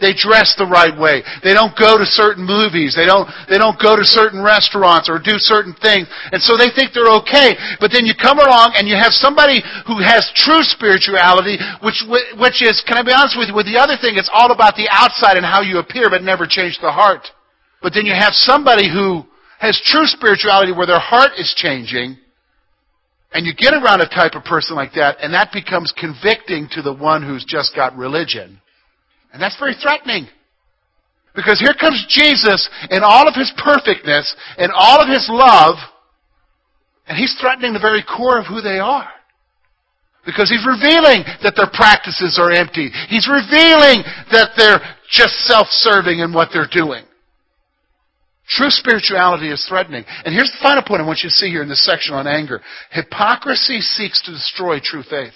They 0.00 0.16
dress 0.16 0.56
the 0.56 0.64
right 0.64 0.96
way. 0.96 1.20
They 1.44 1.52
don't 1.52 1.76
go 1.76 2.00
to 2.00 2.08
certain 2.08 2.42
movies. 2.42 2.96
They 2.96 3.04
don't, 3.04 3.28
they 3.52 3.60
don't 3.60 3.76
go 3.76 4.00
to 4.00 4.02
certain 4.02 4.40
restaurants 4.40 5.12
or 5.12 5.20
do 5.20 5.36
certain 5.36 5.76
things. 5.76 6.08
And 6.32 6.40
so 6.40 6.56
they 6.56 6.72
think 6.72 6.96
they're 6.96 7.20
okay. 7.20 7.52
But 7.78 7.92
then 7.92 8.08
you 8.08 8.16
come 8.16 8.40
along 8.40 8.80
and 8.80 8.88
you 8.88 8.96
have 8.96 9.12
somebody 9.12 9.60
who 9.84 10.00
has 10.00 10.24
true 10.34 10.64
spirituality, 10.64 11.60
which, 11.84 12.00
which 12.40 12.64
is, 12.64 12.80
can 12.88 12.96
I 12.96 13.04
be 13.04 13.12
honest 13.12 13.36
with 13.36 13.52
you, 13.52 13.54
with 13.54 13.68
the 13.68 13.76
other 13.76 14.00
thing, 14.00 14.16
it's 14.16 14.32
all 14.32 14.50
about 14.50 14.74
the 14.74 14.88
outside 14.88 15.36
and 15.36 15.44
how 15.44 15.60
you 15.60 15.78
appear, 15.78 16.08
but 16.08 16.24
never 16.24 16.48
change 16.48 16.80
the 16.80 16.90
heart. 16.90 17.28
But 17.84 17.92
then 17.92 18.08
you 18.08 18.16
have 18.16 18.32
somebody 18.32 18.88
who 18.88 19.28
has 19.60 19.76
true 19.84 20.08
spirituality 20.08 20.72
where 20.72 20.88
their 20.88 20.98
heart 20.98 21.36
is 21.36 21.52
changing, 21.52 22.16
and 23.32 23.46
you 23.46 23.54
get 23.54 23.74
around 23.74 24.00
a 24.00 24.08
type 24.08 24.34
of 24.34 24.44
person 24.44 24.76
like 24.76 24.94
that, 24.94 25.18
and 25.20 25.32
that 25.34 25.52
becomes 25.52 25.92
convicting 25.96 26.68
to 26.72 26.82
the 26.82 26.92
one 26.92 27.22
who's 27.22 27.44
just 27.44 27.74
got 27.74 27.96
religion. 27.96 28.60
And 29.32 29.40
that's 29.40 29.58
very 29.58 29.74
threatening. 29.74 30.26
Because 31.34 31.60
here 31.60 31.74
comes 31.78 32.04
Jesus 32.08 32.68
in 32.90 33.02
all 33.04 33.28
of 33.28 33.34
his 33.34 33.52
perfectness 33.62 34.34
and 34.58 34.72
all 34.74 35.00
of 35.00 35.08
his 35.08 35.28
love, 35.30 35.76
and 37.06 37.16
he's 37.16 37.36
threatening 37.40 37.72
the 37.72 37.78
very 37.78 38.02
core 38.02 38.38
of 38.38 38.46
who 38.46 38.60
they 38.60 38.78
are. 38.78 39.08
Because 40.26 40.50
he's 40.50 40.66
revealing 40.66 41.24
that 41.42 41.54
their 41.56 41.70
practices 41.72 42.38
are 42.38 42.50
empty. 42.50 42.90
He's 43.08 43.26
revealing 43.30 44.02
that 44.32 44.52
they're 44.56 44.80
just 45.10 45.34
self-serving 45.46 46.18
in 46.18 46.32
what 46.32 46.50
they're 46.52 46.68
doing. 46.70 47.04
True 48.50 48.70
spirituality 48.70 49.48
is 49.48 49.64
threatening. 49.68 50.04
And 50.24 50.34
here's 50.34 50.50
the 50.50 50.58
final 50.60 50.82
point 50.82 51.00
I 51.00 51.06
want 51.06 51.20
you 51.22 51.28
to 51.28 51.34
see 51.34 51.48
here 51.48 51.62
in 51.62 51.68
this 51.68 51.86
section 51.86 52.14
on 52.14 52.26
anger. 52.26 52.60
Hypocrisy 52.90 53.80
seeks 53.80 54.20
to 54.22 54.32
destroy 54.32 54.80
true 54.82 55.04
faith. 55.04 55.34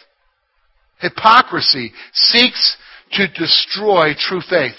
Hypocrisy 0.98 1.92
seeks 2.12 2.76
to 3.12 3.28
destroy 3.28 4.14
true 4.18 4.40
faith. 4.40 4.74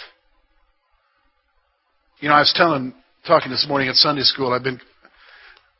You 2.19 2.27
know, 2.27 2.35
I 2.35 2.39
was 2.39 2.53
telling, 2.53 2.93
talking 3.25 3.51
this 3.51 3.65
morning 3.69 3.87
at 3.87 3.95
Sunday 3.95 4.23
school, 4.23 4.51
I've 4.51 4.63
been, 4.63 4.81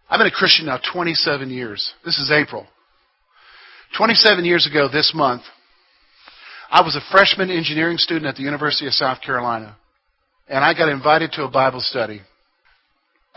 I've 0.10 0.20
been 0.20 0.28
a 0.28 0.32
Christian 0.32 0.68
now 0.68 0.80
27 0.94 1.50
years. 1.50 1.94
This 2.06 2.18
is 2.20 2.32
April. 2.32 2.68
27 3.98 4.46
years 4.46 4.66
ago 4.66 4.88
this 4.88 5.12
month, 5.14 5.42
I 6.70 6.82
was 6.82 6.96
a 6.96 7.12
freshman 7.12 7.52
engineering 7.52 7.98
student 7.98 8.28
at 8.28 8.36
the 8.36 8.44
University 8.44 8.88
of 8.88 8.94
South 8.94 9.22
Carolina. 9.22 9.76
and 10.48 10.64
I 10.64 10.74
got 10.74 10.88
invited 10.88 11.34
to 11.34 11.44
a 11.44 11.52
Bible 11.52 11.82
study. 11.82 12.22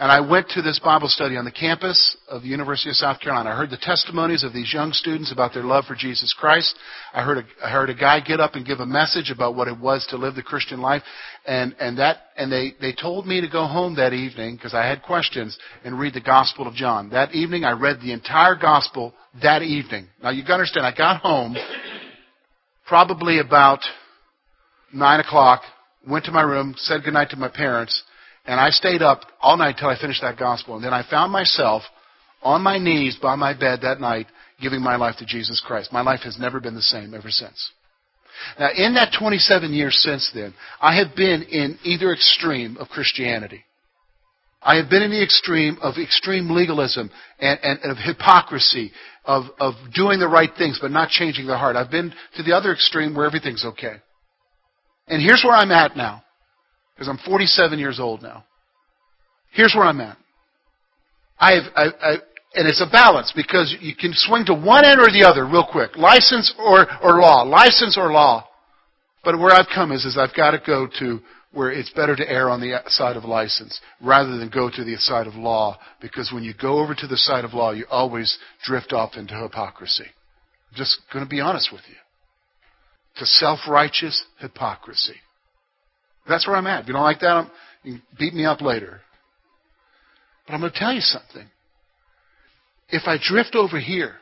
And 0.00 0.12
I 0.12 0.20
went 0.20 0.48
to 0.50 0.62
this 0.62 0.78
Bible 0.78 1.08
study 1.08 1.36
on 1.36 1.44
the 1.44 1.50
campus 1.50 2.16
of 2.28 2.42
the 2.42 2.48
University 2.48 2.88
of 2.88 2.94
South 2.94 3.18
Carolina. 3.18 3.50
I 3.50 3.56
heard 3.56 3.70
the 3.70 3.76
testimonies 3.76 4.44
of 4.44 4.52
these 4.52 4.72
young 4.72 4.92
students 4.92 5.32
about 5.32 5.52
their 5.52 5.64
love 5.64 5.86
for 5.86 5.96
Jesus 5.96 6.32
Christ. 6.38 6.78
I 7.12 7.24
heard 7.24 7.38
a, 7.38 7.66
I 7.66 7.70
heard 7.70 7.90
a 7.90 7.96
guy 7.96 8.20
get 8.20 8.38
up 8.38 8.54
and 8.54 8.64
give 8.64 8.78
a 8.78 8.86
message 8.86 9.32
about 9.32 9.56
what 9.56 9.66
it 9.66 9.76
was 9.76 10.06
to 10.10 10.16
live 10.16 10.36
the 10.36 10.42
Christian 10.42 10.80
life. 10.80 11.02
And, 11.46 11.74
and 11.80 11.98
that, 11.98 12.18
and 12.36 12.52
they, 12.52 12.74
they 12.80 12.92
told 12.92 13.26
me 13.26 13.40
to 13.40 13.48
go 13.48 13.66
home 13.66 13.96
that 13.96 14.12
evening 14.12 14.54
because 14.54 14.72
I 14.72 14.86
had 14.86 15.02
questions 15.02 15.58
and 15.84 15.98
read 15.98 16.14
the 16.14 16.20
Gospel 16.20 16.68
of 16.68 16.74
John. 16.74 17.10
That 17.10 17.34
evening 17.34 17.64
I 17.64 17.72
read 17.72 17.98
the 18.00 18.12
entire 18.12 18.54
Gospel 18.54 19.12
that 19.42 19.62
evening. 19.62 20.06
Now 20.22 20.30
you 20.30 20.42
gotta 20.42 20.54
understand, 20.54 20.86
I 20.86 20.94
got 20.96 21.22
home 21.22 21.56
probably 22.86 23.40
about 23.40 23.80
nine 24.94 25.18
o'clock, 25.18 25.62
went 26.08 26.24
to 26.26 26.30
my 26.30 26.42
room, 26.42 26.74
said 26.76 27.02
goodnight 27.04 27.30
to 27.30 27.36
my 27.36 27.48
parents, 27.48 28.04
and 28.48 28.58
I 28.58 28.70
stayed 28.70 29.02
up 29.02 29.20
all 29.42 29.58
night 29.58 29.76
till 29.78 29.90
I 29.90 30.00
finished 30.00 30.22
that 30.22 30.38
gospel. 30.38 30.74
And 30.74 30.82
then 30.82 30.94
I 30.94 31.08
found 31.08 31.30
myself 31.30 31.82
on 32.42 32.62
my 32.62 32.78
knees 32.78 33.18
by 33.20 33.36
my 33.36 33.52
bed 33.52 33.80
that 33.82 34.00
night 34.00 34.26
giving 34.58 34.80
my 34.80 34.96
life 34.96 35.16
to 35.18 35.26
Jesus 35.26 35.62
Christ. 35.64 35.92
My 35.92 36.00
life 36.00 36.20
has 36.24 36.38
never 36.38 36.58
been 36.58 36.74
the 36.74 36.80
same 36.80 37.12
ever 37.12 37.28
since. 37.30 37.70
Now, 38.58 38.70
in 38.74 38.94
that 38.94 39.14
27 39.18 39.74
years 39.74 40.02
since 40.02 40.30
then, 40.34 40.54
I 40.80 40.96
have 40.96 41.14
been 41.14 41.42
in 41.42 41.78
either 41.84 42.10
extreme 42.10 42.78
of 42.78 42.88
Christianity. 42.88 43.64
I 44.62 44.76
have 44.76 44.88
been 44.88 45.02
in 45.02 45.10
the 45.10 45.22
extreme 45.22 45.76
of 45.82 45.96
extreme 45.98 46.50
legalism 46.50 47.10
and, 47.38 47.60
and, 47.62 47.78
and 47.80 47.92
of 47.92 47.98
hypocrisy, 47.98 48.92
of, 49.26 49.44
of 49.60 49.74
doing 49.94 50.20
the 50.20 50.28
right 50.28 50.50
things 50.56 50.78
but 50.80 50.90
not 50.90 51.10
changing 51.10 51.46
the 51.46 51.58
heart. 51.58 51.76
I've 51.76 51.90
been 51.90 52.14
to 52.36 52.42
the 52.42 52.56
other 52.56 52.72
extreme 52.72 53.14
where 53.14 53.26
everything's 53.26 53.64
okay. 53.64 53.96
And 55.06 55.20
here's 55.20 55.44
where 55.44 55.54
I'm 55.54 55.70
at 55.70 55.98
now 55.98 56.22
because 56.98 57.08
I'm 57.08 57.18
47 57.24 57.78
years 57.78 58.00
old 58.00 58.22
now. 58.22 58.44
Here's 59.52 59.72
where 59.72 59.84
I'm 59.84 60.00
at. 60.00 60.18
I 61.38 61.52
have, 61.52 61.64
I, 61.76 61.84
I, 62.02 62.12
and 62.54 62.66
it's 62.66 62.82
a 62.82 62.90
balance 62.90 63.32
because 63.36 63.76
you 63.80 63.94
can 63.94 64.10
swing 64.14 64.44
to 64.46 64.54
one 64.54 64.84
end 64.84 64.98
or 64.98 65.06
the 65.06 65.24
other 65.24 65.46
real 65.46 65.66
quick. 65.70 65.96
License 65.96 66.52
or, 66.58 66.88
or 67.00 67.20
law. 67.20 67.42
License 67.42 67.96
or 67.96 68.10
law. 68.10 68.48
But 69.22 69.38
where 69.38 69.52
I've 69.52 69.68
come 69.72 69.92
is, 69.92 70.04
is 70.04 70.18
I've 70.18 70.34
got 70.34 70.50
to 70.50 70.62
go 70.66 70.88
to 70.98 71.20
where 71.52 71.70
it's 71.70 71.90
better 71.90 72.16
to 72.16 72.28
err 72.28 72.50
on 72.50 72.60
the 72.60 72.80
side 72.88 73.16
of 73.16 73.24
license 73.24 73.80
rather 74.02 74.36
than 74.36 74.50
go 74.50 74.68
to 74.68 74.84
the 74.84 74.96
side 74.96 75.28
of 75.28 75.34
law 75.34 75.78
because 76.00 76.32
when 76.32 76.42
you 76.42 76.52
go 76.60 76.80
over 76.80 76.96
to 76.96 77.06
the 77.06 77.16
side 77.16 77.44
of 77.44 77.54
law, 77.54 77.70
you 77.70 77.86
always 77.88 78.38
drift 78.64 78.92
off 78.92 79.12
into 79.16 79.34
hypocrisy. 79.34 80.06
I'm 80.70 80.76
just 80.76 80.98
going 81.12 81.24
to 81.24 81.28
be 81.28 81.40
honest 81.40 81.70
with 81.72 81.82
you. 81.88 81.94
To 83.18 83.26
self-righteous 83.26 84.24
hypocrisy. 84.40 85.14
That's 86.28 86.46
where 86.46 86.56
I'm 86.56 86.66
at. 86.66 86.82
If 86.82 86.88
you 86.88 86.92
don't 86.92 87.02
like 87.02 87.20
that, 87.20 87.28
I'm, 87.28 87.50
you 87.82 87.92
can 87.94 88.02
beat 88.18 88.34
me 88.34 88.44
up 88.44 88.60
later. 88.60 89.00
But 90.46 90.54
I'm 90.54 90.60
going 90.60 90.72
to 90.72 90.78
tell 90.78 90.92
you 90.92 91.00
something. 91.00 91.48
If 92.90 93.02
I 93.06 93.18
drift 93.22 93.54
over 93.54 93.78
here 93.78 94.14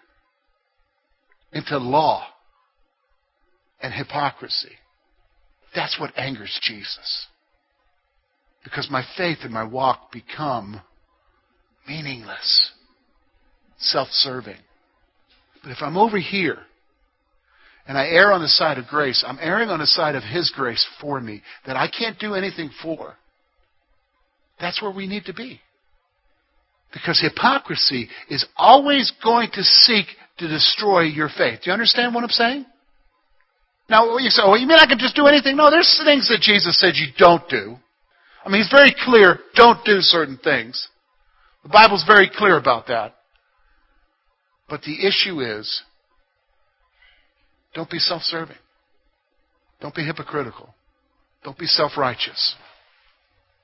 into 1.52 1.78
law 1.78 2.26
and 3.80 3.92
hypocrisy, 3.92 4.72
that's 5.74 5.98
what 6.00 6.16
angers 6.16 6.58
Jesus. 6.62 7.26
Because 8.64 8.88
my 8.90 9.04
faith 9.16 9.38
and 9.42 9.52
my 9.52 9.64
walk 9.64 10.10
become 10.12 10.80
meaningless, 11.86 12.72
self 13.78 14.08
serving. 14.10 14.56
But 15.62 15.70
if 15.70 15.78
I'm 15.80 15.96
over 15.96 16.18
here 16.18 16.58
and 17.86 17.96
I 17.96 18.06
err 18.08 18.32
on 18.32 18.42
the 18.42 18.48
side 18.48 18.78
of 18.78 18.86
grace, 18.86 19.24
I'm 19.26 19.38
erring 19.40 19.68
on 19.68 19.78
the 19.78 19.86
side 19.86 20.14
of 20.14 20.22
His 20.22 20.52
grace 20.54 20.84
for 21.00 21.20
me 21.20 21.42
that 21.66 21.76
I 21.76 21.88
can't 21.88 22.18
do 22.18 22.34
anything 22.34 22.70
for. 22.82 23.14
That's 24.60 24.82
where 24.82 24.90
we 24.90 25.06
need 25.06 25.24
to 25.26 25.34
be. 25.34 25.60
Because 26.92 27.20
hypocrisy 27.20 28.08
is 28.30 28.46
always 28.56 29.12
going 29.22 29.50
to 29.52 29.62
seek 29.62 30.06
to 30.38 30.48
destroy 30.48 31.02
your 31.02 31.28
faith. 31.28 31.60
Do 31.62 31.70
you 31.70 31.72
understand 31.72 32.14
what 32.14 32.24
I'm 32.24 32.30
saying? 32.30 32.66
Now, 33.88 34.18
you 34.18 34.30
say, 34.30 34.42
oh, 34.44 34.54
you 34.54 34.66
mean 34.66 34.78
I 34.80 34.86
can 34.86 34.98
just 34.98 35.14
do 35.14 35.26
anything? 35.26 35.56
No, 35.56 35.70
there's 35.70 36.00
things 36.04 36.28
that 36.28 36.40
Jesus 36.40 36.78
said 36.80 36.94
you 36.94 37.08
don't 37.16 37.48
do. 37.48 37.76
I 38.44 38.48
mean, 38.48 38.62
He's 38.62 38.70
very 38.70 38.94
clear, 39.04 39.38
don't 39.54 39.84
do 39.84 40.00
certain 40.00 40.38
things. 40.42 40.88
The 41.62 41.68
Bible's 41.68 42.04
very 42.06 42.30
clear 42.34 42.56
about 42.56 42.88
that. 42.88 43.14
But 44.68 44.82
the 44.82 45.06
issue 45.06 45.40
is, 45.40 45.82
don't 47.76 47.90
be 47.90 47.98
self 47.98 48.22
serving. 48.22 48.56
Don't 49.80 49.94
be 49.94 50.02
hypocritical. 50.02 50.74
Don't 51.44 51.58
be 51.58 51.66
self 51.66 51.92
righteous. 51.96 52.56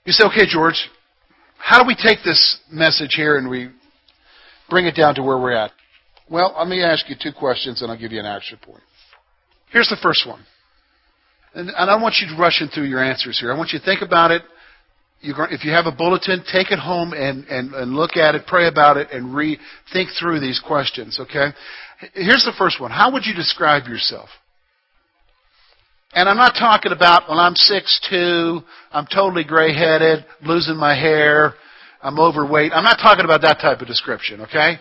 You 0.05 0.13
say, 0.13 0.25
okay, 0.27 0.47
George, 0.47 0.89
how 1.59 1.83
do 1.83 1.87
we 1.87 1.97
take 1.97 2.19
this 2.23 2.61
message 2.71 3.11
here 3.13 3.37
and 3.37 3.49
we 3.49 3.71
bring 4.69 4.85
it 4.87 4.95
down 4.95 5.15
to 5.15 5.23
where 5.23 5.39
we're 5.39 5.53
at? 5.53 5.73
Well, 6.31 6.55
let 6.59 6.69
me 6.69 6.83
ask 6.83 7.09
you 7.09 7.17
two 7.21 7.33
questions 7.33 7.81
and 7.83 7.91
I'll 7.91 7.99
give 7.99 8.13
you 8.13 8.21
an 8.21 8.27
action 8.27 8.59
point. 8.63 8.83
Here's 9.73 9.89
the 9.89 9.99
first 10.03 10.27
one. 10.29 10.45
And 11.55 11.71
I 11.73 11.87
don't 11.87 12.03
want 12.03 12.17
you 12.21 12.35
to 12.35 12.41
rush 12.41 12.61
in 12.61 12.69
through 12.69 12.85
your 12.85 13.03
answers 13.03 13.39
here. 13.41 13.53
I 13.53 13.57
want 13.57 13.71
you 13.73 13.79
to 13.79 13.85
think 13.85 14.03
about 14.03 14.31
it. 14.31 14.43
If 15.23 15.65
you 15.65 15.71
have 15.71 15.87
a 15.87 15.93
bulletin, 15.93 16.45
take 16.51 16.71
it 16.71 16.79
home 16.79 17.13
and, 17.13 17.45
and, 17.47 17.73
and 17.75 17.95
look 17.95 18.17
at 18.17 18.35
it, 18.35 18.47
pray 18.47 18.67
about 18.67 18.97
it, 18.97 19.09
and 19.13 19.35
re 19.35 19.59
think 19.93 20.11
through 20.19 20.41
these 20.41 20.61
questions, 20.61 21.19
okay? 21.21 21.49
Here's 22.15 22.45
the 22.45 22.55
first 22.59 22.81
one. 22.81 22.91
How 22.91 23.13
would 23.13 23.25
you 23.25 23.35
describe 23.35 23.87
yourself? 23.87 24.29
And 26.13 26.29
I'm 26.29 26.37
not 26.37 26.55
talking 26.59 26.93
about, 26.93 27.29
well, 27.29 27.39
I'm 27.39 27.55
6'2", 27.55 28.63
I'm 28.91 29.07
totally 29.07 29.45
gray 29.45 29.73
headed, 29.73 30.27
losing 30.45 30.77
my 30.77 30.95
hair, 30.95 31.55
I'm 32.03 32.19
overweight. 32.19 32.73
I'm 32.75 32.85
not 32.85 32.99
talking 33.01 33.25
about 33.25 33.43
that 33.43 33.61
type 33.61 33.81
of 33.81 33.87
description, 33.87 34.43
okay? 34.43 34.75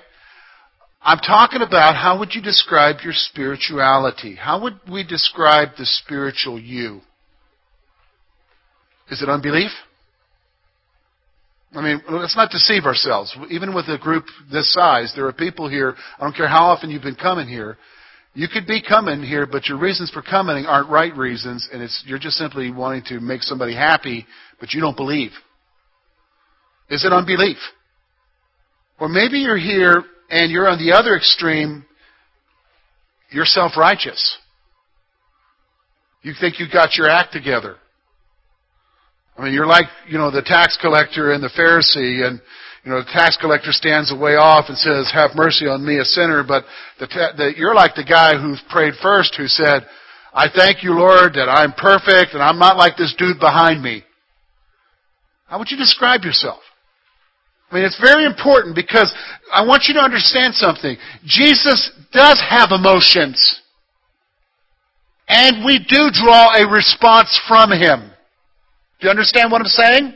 I'm 1.01 1.19
talking 1.19 1.61
about 1.61 1.95
how 1.95 2.19
would 2.19 2.33
you 2.33 2.41
describe 2.41 2.97
your 3.03 3.13
spirituality? 3.13 4.35
How 4.35 4.61
would 4.63 4.79
we 4.91 5.03
describe 5.03 5.69
the 5.77 5.85
spiritual 5.85 6.59
you? 6.59 7.01
Is 9.09 9.21
it 9.21 9.29
unbelief? 9.29 9.71
I 11.73 11.81
mean, 11.81 12.01
let's 12.09 12.35
not 12.35 12.51
deceive 12.51 12.83
ourselves. 12.83 13.35
Even 13.49 13.73
with 13.73 13.87
a 13.87 13.97
group 13.97 14.25
this 14.51 14.73
size, 14.73 15.13
there 15.15 15.25
are 15.27 15.33
people 15.33 15.69
here, 15.69 15.95
I 16.19 16.23
don't 16.23 16.35
care 16.35 16.47
how 16.47 16.65
often 16.65 16.89
you've 16.89 17.01
been 17.01 17.15
coming 17.15 17.47
here, 17.47 17.77
you 18.33 18.47
could 18.47 18.65
be 18.65 18.81
coming 18.81 19.21
here, 19.23 19.45
but 19.45 19.67
your 19.67 19.77
reasons 19.77 20.09
for 20.11 20.21
coming 20.21 20.65
aren't 20.65 20.89
right 20.89 21.15
reasons, 21.15 21.67
and 21.71 21.81
it's, 21.81 22.03
you're 22.05 22.19
just 22.19 22.37
simply 22.37 22.71
wanting 22.71 23.03
to 23.07 23.19
make 23.19 23.41
somebody 23.41 23.75
happy, 23.75 24.25
but 24.59 24.73
you 24.73 24.81
don't 24.81 24.95
believe. 24.95 25.31
Is 26.89 27.05
it 27.05 27.11
unbelief? 27.13 27.57
Or 28.99 29.09
maybe 29.09 29.39
you're 29.39 29.57
here 29.57 30.03
and 30.29 30.51
you're 30.51 30.69
on 30.69 30.77
the 30.77 30.93
other 30.93 31.15
extreme, 31.15 31.85
you're 33.31 33.45
self 33.45 33.75
righteous. 33.77 34.37
You 36.21 36.33
think 36.39 36.59
you 36.59 36.67
got 36.71 36.95
your 36.95 37.09
act 37.09 37.33
together. 37.33 37.77
I 39.41 39.45
mean, 39.45 39.53
you're 39.55 39.65
like, 39.65 39.85
you 40.07 40.19
know, 40.19 40.29
the 40.29 40.43
tax 40.43 40.77
collector 40.79 41.31
and 41.31 41.41
the 41.41 41.49
Pharisee, 41.49 42.27
and, 42.27 42.39
you 42.85 42.91
know, 42.91 42.99
the 42.99 43.09
tax 43.11 43.37
collector 43.41 43.71
stands 43.71 44.11
away 44.11 44.35
off 44.35 44.65
and 44.69 44.77
says, 44.77 45.09
have 45.11 45.31
mercy 45.33 45.65
on 45.65 45.83
me, 45.83 45.97
a 45.97 46.05
sinner, 46.05 46.43
but 46.47 46.63
the, 46.99 47.07
the, 47.35 47.53
you're 47.57 47.73
like 47.73 47.95
the 47.95 48.03
guy 48.03 48.37
who 48.37 48.53
prayed 48.69 48.93
first 49.01 49.33
who 49.35 49.47
said, 49.47 49.81
I 50.31 50.45
thank 50.53 50.83
you, 50.83 50.93
Lord, 50.93 51.33
that 51.33 51.49
I'm 51.49 51.73
perfect 51.73 52.35
and 52.35 52.43
I'm 52.43 52.59
not 52.59 52.77
like 52.77 52.97
this 52.97 53.15
dude 53.17 53.39
behind 53.39 53.81
me. 53.81 54.03
How 55.47 55.57
would 55.57 55.71
you 55.71 55.77
describe 55.77 56.21
yourself? 56.21 56.59
I 57.71 57.75
mean, 57.75 57.83
it's 57.83 57.99
very 57.99 58.25
important 58.25 58.75
because 58.75 59.11
I 59.51 59.65
want 59.65 59.85
you 59.87 59.95
to 59.95 60.01
understand 60.01 60.53
something. 60.53 60.97
Jesus 61.25 61.89
does 62.13 62.39
have 62.47 62.69
emotions. 62.69 63.59
And 65.27 65.65
we 65.65 65.79
do 65.79 66.11
draw 66.13 66.53
a 66.53 66.69
response 66.69 67.41
from 67.47 67.71
Him. 67.71 68.10
Do 69.01 69.07
you 69.07 69.11
understand 69.11 69.51
what 69.51 69.61
I'm 69.61 69.67
saying? 69.67 70.13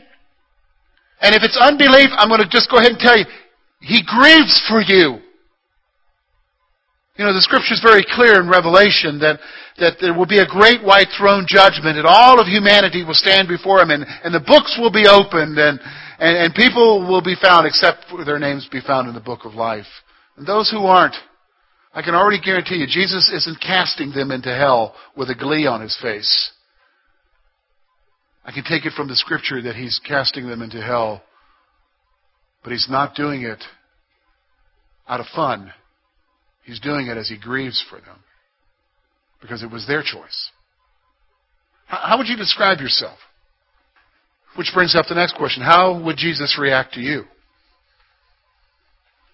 And 1.20 1.34
if 1.34 1.42
it's 1.42 1.58
unbelief, 1.58 2.10
I'm 2.14 2.28
going 2.28 2.40
to 2.40 2.48
just 2.48 2.70
go 2.70 2.78
ahead 2.78 2.92
and 2.92 3.00
tell 3.00 3.18
you, 3.18 3.26
He 3.80 4.02
grieves 4.06 4.62
for 4.68 4.80
you. 4.80 5.18
You 7.18 7.24
know, 7.24 7.32
the 7.32 7.42
scripture 7.42 7.74
is 7.74 7.82
very 7.82 8.04
clear 8.04 8.38
in 8.38 8.48
Revelation 8.48 9.18
that, 9.20 9.40
that 9.78 9.96
there 10.00 10.12
will 10.12 10.28
be 10.28 10.38
a 10.38 10.46
great 10.46 10.84
white 10.84 11.08
throne 11.18 11.46
judgment 11.48 11.96
and 11.96 12.06
all 12.06 12.38
of 12.38 12.46
humanity 12.46 13.02
will 13.02 13.16
stand 13.16 13.48
before 13.48 13.80
Him 13.80 13.90
and, 13.90 14.04
and 14.22 14.34
the 14.34 14.44
books 14.44 14.76
will 14.78 14.92
be 14.92 15.08
opened 15.08 15.58
and, 15.58 15.80
and, 16.20 16.36
and 16.36 16.54
people 16.54 17.08
will 17.08 17.22
be 17.22 17.34
found 17.34 17.66
except 17.66 18.04
for 18.10 18.22
their 18.24 18.38
names 18.38 18.68
be 18.70 18.84
found 18.84 19.08
in 19.08 19.14
the 19.14 19.20
book 19.20 19.44
of 19.44 19.54
life. 19.54 19.88
And 20.36 20.46
those 20.46 20.70
who 20.70 20.84
aren't, 20.84 21.16
I 21.94 22.02
can 22.02 22.14
already 22.14 22.38
guarantee 22.38 22.76
you, 22.76 22.86
Jesus 22.86 23.32
isn't 23.34 23.58
casting 23.60 24.12
them 24.12 24.30
into 24.30 24.54
hell 24.54 24.94
with 25.16 25.30
a 25.30 25.34
glee 25.34 25.66
on 25.66 25.80
His 25.80 25.96
face. 26.00 26.52
I 28.46 28.52
can 28.52 28.62
take 28.62 28.86
it 28.86 28.92
from 28.92 29.08
the 29.08 29.16
scripture 29.16 29.60
that 29.62 29.74
he's 29.74 30.00
casting 30.06 30.46
them 30.46 30.62
into 30.62 30.80
hell, 30.80 31.22
but 32.62 32.70
he's 32.70 32.86
not 32.88 33.16
doing 33.16 33.42
it 33.42 33.62
out 35.08 35.18
of 35.18 35.26
fun. 35.34 35.72
He's 36.64 36.78
doing 36.78 37.08
it 37.08 37.16
as 37.16 37.28
he 37.28 37.36
grieves 37.36 37.84
for 37.90 37.96
them 37.96 38.18
because 39.40 39.64
it 39.64 39.70
was 39.70 39.86
their 39.88 40.02
choice. 40.02 40.50
How 41.86 42.18
would 42.18 42.28
you 42.28 42.36
describe 42.36 42.78
yourself? 42.78 43.18
Which 44.56 44.70
brings 44.72 44.94
up 44.94 45.06
the 45.08 45.14
next 45.16 45.36
question. 45.36 45.62
How 45.62 46.00
would 46.04 46.16
Jesus 46.16 46.56
react 46.58 46.94
to 46.94 47.00
you? 47.00 47.24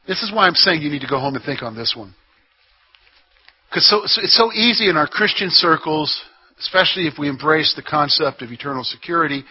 This 0.07 0.23
is 0.23 0.33
why 0.33 0.47
I'm 0.47 0.55
saying 0.55 0.83
you 0.83 0.91
need 0.91 1.03
to 1.03 1.07
go 1.07 1.21
home 1.21 1.35
and 1.35 1.45
think 1.45 1.63
on 1.63 1.77
this 1.77 1.95
one. 1.97 2.15
Because 3.71 3.89
so, 3.89 4.03
so, 4.07 4.23
it's 4.23 4.37
so 4.37 4.53
easy 4.53 4.89
in 4.91 4.97
our 4.97 5.07
Christian 5.07 5.49
circles, 5.51 6.23
especially 6.59 7.07
if 7.07 7.15
we 7.19 7.29
embrace 7.29 7.73
the 7.75 7.83
concept 7.83 8.43
of 8.43 8.51
eternal 8.51 8.85
security, 8.85 9.45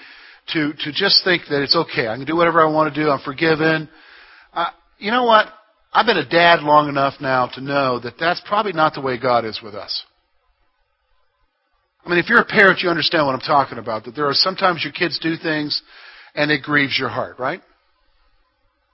to, 0.54 0.74
to 0.74 0.92
just 0.92 1.24
think 1.24 1.44
that 1.50 1.62
it's 1.62 1.76
okay. 1.76 2.08
I 2.08 2.16
can 2.16 2.26
do 2.26 2.36
whatever 2.36 2.66
I 2.66 2.72
want 2.72 2.94
to 2.94 3.04
do. 3.04 3.10
I'm 3.10 3.22
forgiven. 3.24 3.90
Uh, 4.54 4.70
you 4.98 5.12
know 5.12 5.24
what? 5.24 5.48
I've 5.94 6.06
been 6.06 6.18
a 6.18 6.28
dad 6.28 6.62
long 6.62 6.90
enough 6.90 7.16
now 7.20 7.48
to 7.54 7.62
know 7.62 8.00
that 8.00 8.14
that's 8.20 8.42
probably 8.48 8.74
not 8.74 8.94
the 8.94 9.02
way 9.02 9.20
God 9.20 9.46
is 9.46 9.60
with 9.62 9.76
us. 9.76 10.04
I 12.06 12.10
mean, 12.10 12.18
if 12.18 12.30
you're 12.30 12.40
a 12.40 12.46
parent, 12.46 12.80
you 12.82 12.90
understand 12.90 13.26
what 13.26 13.36
I'm 13.36 13.42
talking 13.42 13.78
about. 13.78 14.06
That 14.06 14.16
there 14.16 14.28
are 14.28 14.34
sometimes 14.34 14.84
your 14.84 14.94
kids 14.94 15.20
do 15.20 15.36
things 15.36 15.82
and 16.34 16.50
it 16.50 16.64
grieves 16.64 16.98
your 16.98 17.10
heart, 17.10 17.38
right? 17.38 17.62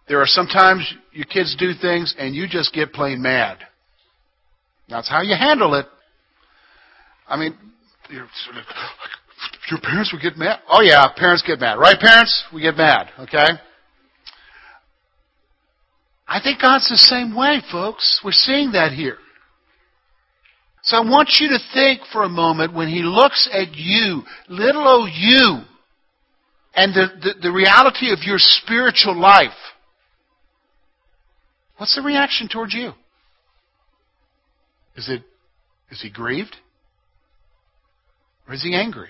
There 0.07 0.21
are 0.21 0.27
sometimes 0.27 0.91
your 1.11 1.25
kids 1.25 1.55
do 1.57 1.73
things 1.79 2.15
and 2.17 2.35
you 2.35 2.47
just 2.47 2.73
get 2.73 2.93
plain 2.93 3.21
mad. 3.21 3.59
That's 4.89 5.09
how 5.09 5.21
you 5.21 5.35
handle 5.35 5.75
it. 5.75 5.85
I 7.27 7.37
mean, 7.37 7.57
your 8.09 9.79
parents 9.81 10.11
would 10.11 10.21
get 10.21 10.37
mad. 10.37 10.59
Oh 10.69 10.81
yeah, 10.81 11.05
parents 11.15 11.43
get 11.45 11.59
mad, 11.59 11.75
right? 11.75 11.99
Parents, 11.99 12.45
we 12.53 12.61
get 12.61 12.75
mad. 12.75 13.09
Okay. 13.19 13.47
I 16.27 16.41
think 16.41 16.61
God's 16.61 16.89
the 16.89 16.97
same 16.97 17.35
way, 17.35 17.61
folks. 17.71 18.21
We're 18.23 18.31
seeing 18.31 18.71
that 18.71 18.91
here. 18.91 19.17
So 20.83 20.97
I 20.97 21.01
want 21.01 21.37
you 21.39 21.49
to 21.49 21.59
think 21.73 22.01
for 22.11 22.23
a 22.23 22.29
moment 22.29 22.73
when 22.73 22.87
He 22.87 23.01
looks 23.01 23.49
at 23.51 23.75
you, 23.75 24.23
little 24.49 24.87
old 24.87 25.09
you, 25.13 25.61
and 26.75 26.93
the, 26.93 27.07
the, 27.21 27.33
the 27.43 27.51
reality 27.51 28.11
of 28.11 28.19
your 28.23 28.37
spiritual 28.37 29.19
life. 29.19 29.49
What's 31.77 31.95
the 31.95 32.01
reaction 32.01 32.47
towards 32.47 32.73
you? 32.73 32.91
Is 34.95 35.09
it 35.09 35.23
is 35.91 36.01
he 36.01 36.09
grieved? 36.09 36.55
Or 38.47 38.53
is 38.53 38.63
he 38.63 38.75
angry? 38.75 39.09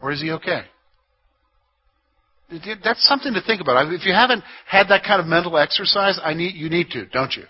Or 0.00 0.12
is 0.12 0.20
he 0.20 0.30
okay? 0.32 0.62
That's 2.82 3.06
something 3.08 3.32
to 3.34 3.42
think 3.42 3.60
about. 3.60 3.92
If 3.92 4.04
you 4.04 4.12
haven't 4.12 4.44
had 4.66 4.88
that 4.88 5.02
kind 5.04 5.20
of 5.20 5.26
mental 5.26 5.56
exercise, 5.56 6.18
I 6.22 6.34
need 6.34 6.54
you 6.54 6.68
need 6.68 6.90
to, 6.90 7.06
don't 7.06 7.34
you? 7.34 7.44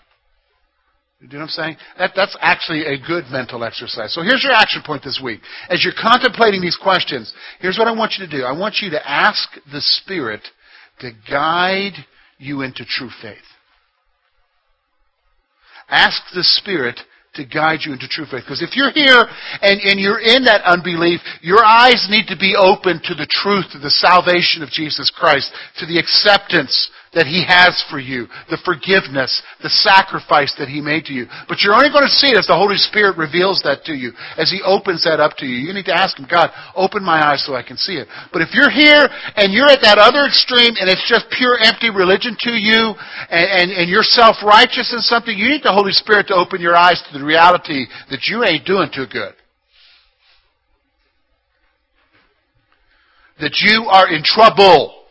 You 1.21 1.27
know 1.29 1.37
what 1.39 1.43
I'm 1.43 1.49
saying? 1.49 1.77
That, 1.97 2.11
that's 2.15 2.37
actually 2.39 2.85
a 2.85 2.97
good 2.97 3.25
mental 3.31 3.63
exercise. 3.63 4.13
So 4.13 4.21
here's 4.21 4.43
your 4.43 4.53
action 4.53 4.83
point 4.85 5.03
this 5.03 5.19
week. 5.23 5.39
As 5.69 5.83
you're 5.83 5.93
contemplating 5.99 6.61
these 6.61 6.77
questions, 6.81 7.33
here's 7.59 7.77
what 7.77 7.87
I 7.87 7.93
want 7.93 8.13
you 8.17 8.25
to 8.25 8.31
do. 8.31 8.43
I 8.43 8.57
want 8.57 8.75
you 8.81 8.91
to 8.91 9.09
ask 9.09 9.49
the 9.71 9.81
Spirit 9.81 10.41
to 10.99 11.11
guide 11.29 11.93
you 12.37 12.61
into 12.61 12.85
true 12.85 13.09
faith. 13.21 13.37
Ask 15.89 16.21
the 16.33 16.43
Spirit 16.43 16.99
to 17.35 17.45
guide 17.45 17.79
you 17.85 17.93
into 17.93 18.07
true 18.07 18.25
faith. 18.25 18.43
Because 18.43 18.61
if 18.61 18.75
you're 18.75 18.91
here 18.91 19.25
and, 19.61 19.79
and 19.81 19.99
you're 19.99 20.19
in 20.19 20.45
that 20.45 20.61
unbelief, 20.65 21.21
your 21.41 21.63
eyes 21.63 22.07
need 22.09 22.27
to 22.27 22.37
be 22.37 22.55
open 22.55 23.01
to 23.03 23.15
the 23.15 23.27
truth 23.29 23.75
of 23.75 23.81
the 23.81 23.91
salvation 23.91 24.63
of 24.63 24.69
Jesus 24.69 25.11
Christ, 25.13 25.51
to 25.79 25.85
the 25.85 25.99
acceptance 25.99 26.89
that 27.15 27.25
He 27.25 27.41
has 27.47 27.79
for 27.89 27.97
you, 27.97 28.27
the 28.51 28.59
forgiveness, 28.61 29.41
the 29.63 29.71
sacrifice 29.71 30.53
that 30.59 30.67
He 30.67 30.83
made 30.83 31.07
to 31.07 31.13
you. 31.15 31.25
But 31.47 31.63
you're 31.63 31.73
only 31.73 31.89
going 31.89 32.03
to 32.03 32.19
see 32.19 32.27
it 32.27 32.37
as 32.37 32.45
the 32.45 32.59
Holy 32.59 32.75
Spirit 32.75 33.15
reveals 33.17 33.63
that 33.63 33.87
to 33.87 33.95
you, 33.95 34.11
as 34.37 34.51
He 34.51 34.59
opens 34.61 35.07
that 35.07 35.23
up 35.23 35.39
to 35.39 35.47
you. 35.47 35.63
You 35.63 35.73
need 35.73 35.87
to 35.87 35.95
ask 35.95 36.19
Him, 36.19 36.27
God, 36.29 36.51
open 36.75 37.01
my 37.01 37.23
eyes 37.23 37.47
so 37.47 37.55
I 37.55 37.63
can 37.63 37.79
see 37.79 37.95
it. 37.95 38.11
But 38.35 38.43
if 38.43 38.51
you're 38.51 38.69
here 38.69 39.07
and 39.39 39.55
you're 39.55 39.71
at 39.71 39.81
that 39.81 39.97
other 39.97 40.27
extreme 40.27 40.75
and 40.75 40.91
it's 40.91 41.07
just 41.07 41.31
pure 41.31 41.55
empty 41.57 41.89
religion 41.89 42.35
to 42.45 42.51
you 42.51 42.93
and, 43.31 43.47
and, 43.47 43.67
and 43.71 43.85
you're 43.89 44.03
self-righteous 44.03 44.91
in 44.91 44.99
something, 44.99 45.31
you 45.31 45.49
need 45.49 45.63
the 45.63 45.73
Holy 45.73 45.95
Spirit 45.95 46.27
to 46.27 46.35
open 46.35 46.59
your 46.59 46.75
eyes 46.75 47.01
to 47.07 47.17
the 47.17 47.23
reality 47.23 47.87
that 48.11 48.27
you 48.27 48.43
ain't 48.43 48.67
doing 48.67 48.91
too 48.93 49.07
good. 49.07 49.33
That 53.39 53.55
you 53.63 53.87
are 53.87 54.11
in 54.13 54.23
trouble. 54.23 55.04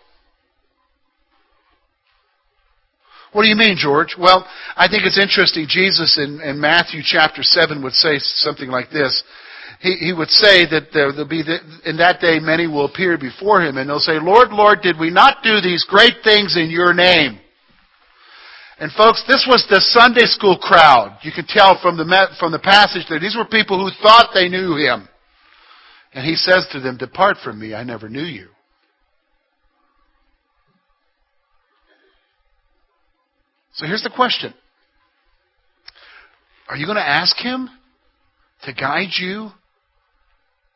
What 3.45 3.53
do 3.53 3.61
you 3.61 3.69
mean, 3.69 3.77
George? 3.77 4.17
Well, 4.19 4.49
I 4.75 4.89
think 4.89 5.05
it's 5.05 5.21
interesting. 5.21 5.67
Jesus 5.69 6.17
in, 6.17 6.41
in 6.41 6.59
Matthew 6.59 7.03
chapter 7.05 7.43
7 7.43 7.83
would 7.83 7.93
say 7.93 8.17
something 8.17 8.71
like 8.71 8.89
this. 8.89 9.23
He, 9.81 9.97
he 10.01 10.13
would 10.15 10.31
say 10.31 10.65
that 10.65 10.89
there, 10.95 11.13
will 11.13 11.29
be 11.29 11.43
the, 11.43 11.61
in 11.85 11.99
that 11.99 12.23
day 12.23 12.39
many 12.41 12.67
will 12.67 12.87
appear 12.87 13.19
before 13.19 13.61
him 13.61 13.77
and 13.77 13.91
they'll 13.91 13.99
say, 14.01 14.17
Lord, 14.17 14.49
Lord, 14.49 14.81
did 14.81 14.99
we 14.99 15.11
not 15.11 15.43
do 15.43 15.61
these 15.61 15.85
great 15.85 16.25
things 16.25 16.57
in 16.57 16.71
your 16.71 16.95
name? 16.95 17.39
And 18.79 18.91
folks, 18.93 19.23
this 19.29 19.45
was 19.47 19.67
the 19.69 19.83
Sunday 19.93 20.25
school 20.25 20.57
crowd. 20.57 21.19
You 21.21 21.31
can 21.31 21.45
tell 21.47 21.79
from 21.83 21.99
the, 21.99 22.09
from 22.41 22.51
the 22.51 22.59
passage 22.59 23.05
there. 23.11 23.21
These 23.21 23.37
were 23.37 23.45
people 23.45 23.77
who 23.77 23.93
thought 24.03 24.31
they 24.33 24.49
knew 24.49 24.75
him. 24.77 25.07
And 26.15 26.25
he 26.25 26.35
says 26.35 26.67
to 26.73 26.81
them, 26.81 26.97
Depart 26.97 27.37
from 27.45 27.61
me, 27.61 27.75
I 27.75 27.85
never 27.85 28.09
knew 28.09 28.25
you. 28.25 28.54
So 33.75 33.87
here's 33.87 34.03
the 34.03 34.11
question 34.15 34.55
Are 36.69 36.77
you 36.77 36.87
going 36.87 36.97
to 36.97 37.09
ask 37.09 37.37
Him 37.37 37.69
to 38.63 38.73
guide 38.73 39.11
you 39.19 39.51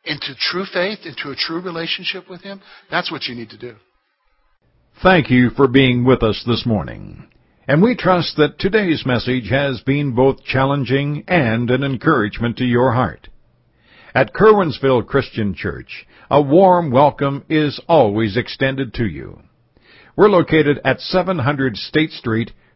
into 0.04 0.34
true 0.38 0.64
faith, 0.64 1.00
into 1.04 1.30
a 1.30 1.36
true 1.36 1.60
relationship 1.60 2.28
with 2.28 2.42
Him? 2.42 2.60
That's 2.90 3.10
what 3.10 3.24
you 3.24 3.34
need 3.34 3.50
to 3.50 3.58
do. 3.58 3.76
Thank 5.02 5.30
you 5.30 5.50
for 5.50 5.68
being 5.68 6.04
with 6.04 6.24
us 6.24 6.42
this 6.46 6.66
morning. 6.66 7.28
And 7.68 7.82
we 7.82 7.94
trust 7.94 8.36
that 8.36 8.58
today's 8.58 9.04
message 9.06 9.48
has 9.50 9.80
been 9.82 10.14
both 10.14 10.42
challenging 10.42 11.22
and 11.28 11.70
an 11.70 11.84
encouragement 11.84 12.56
to 12.56 12.64
your 12.64 12.92
heart. 12.92 13.28
At 14.14 14.32
Curwensville 14.32 15.06
Christian 15.06 15.54
Church, 15.54 16.06
a 16.30 16.42
warm 16.42 16.90
welcome 16.90 17.44
is 17.48 17.80
always 17.86 18.36
extended 18.36 18.94
to 18.94 19.04
you. 19.04 19.38
We're 20.16 20.30
located 20.30 20.80
at 20.84 20.98
700 20.98 21.76
State 21.76 22.10
Street 22.10 22.50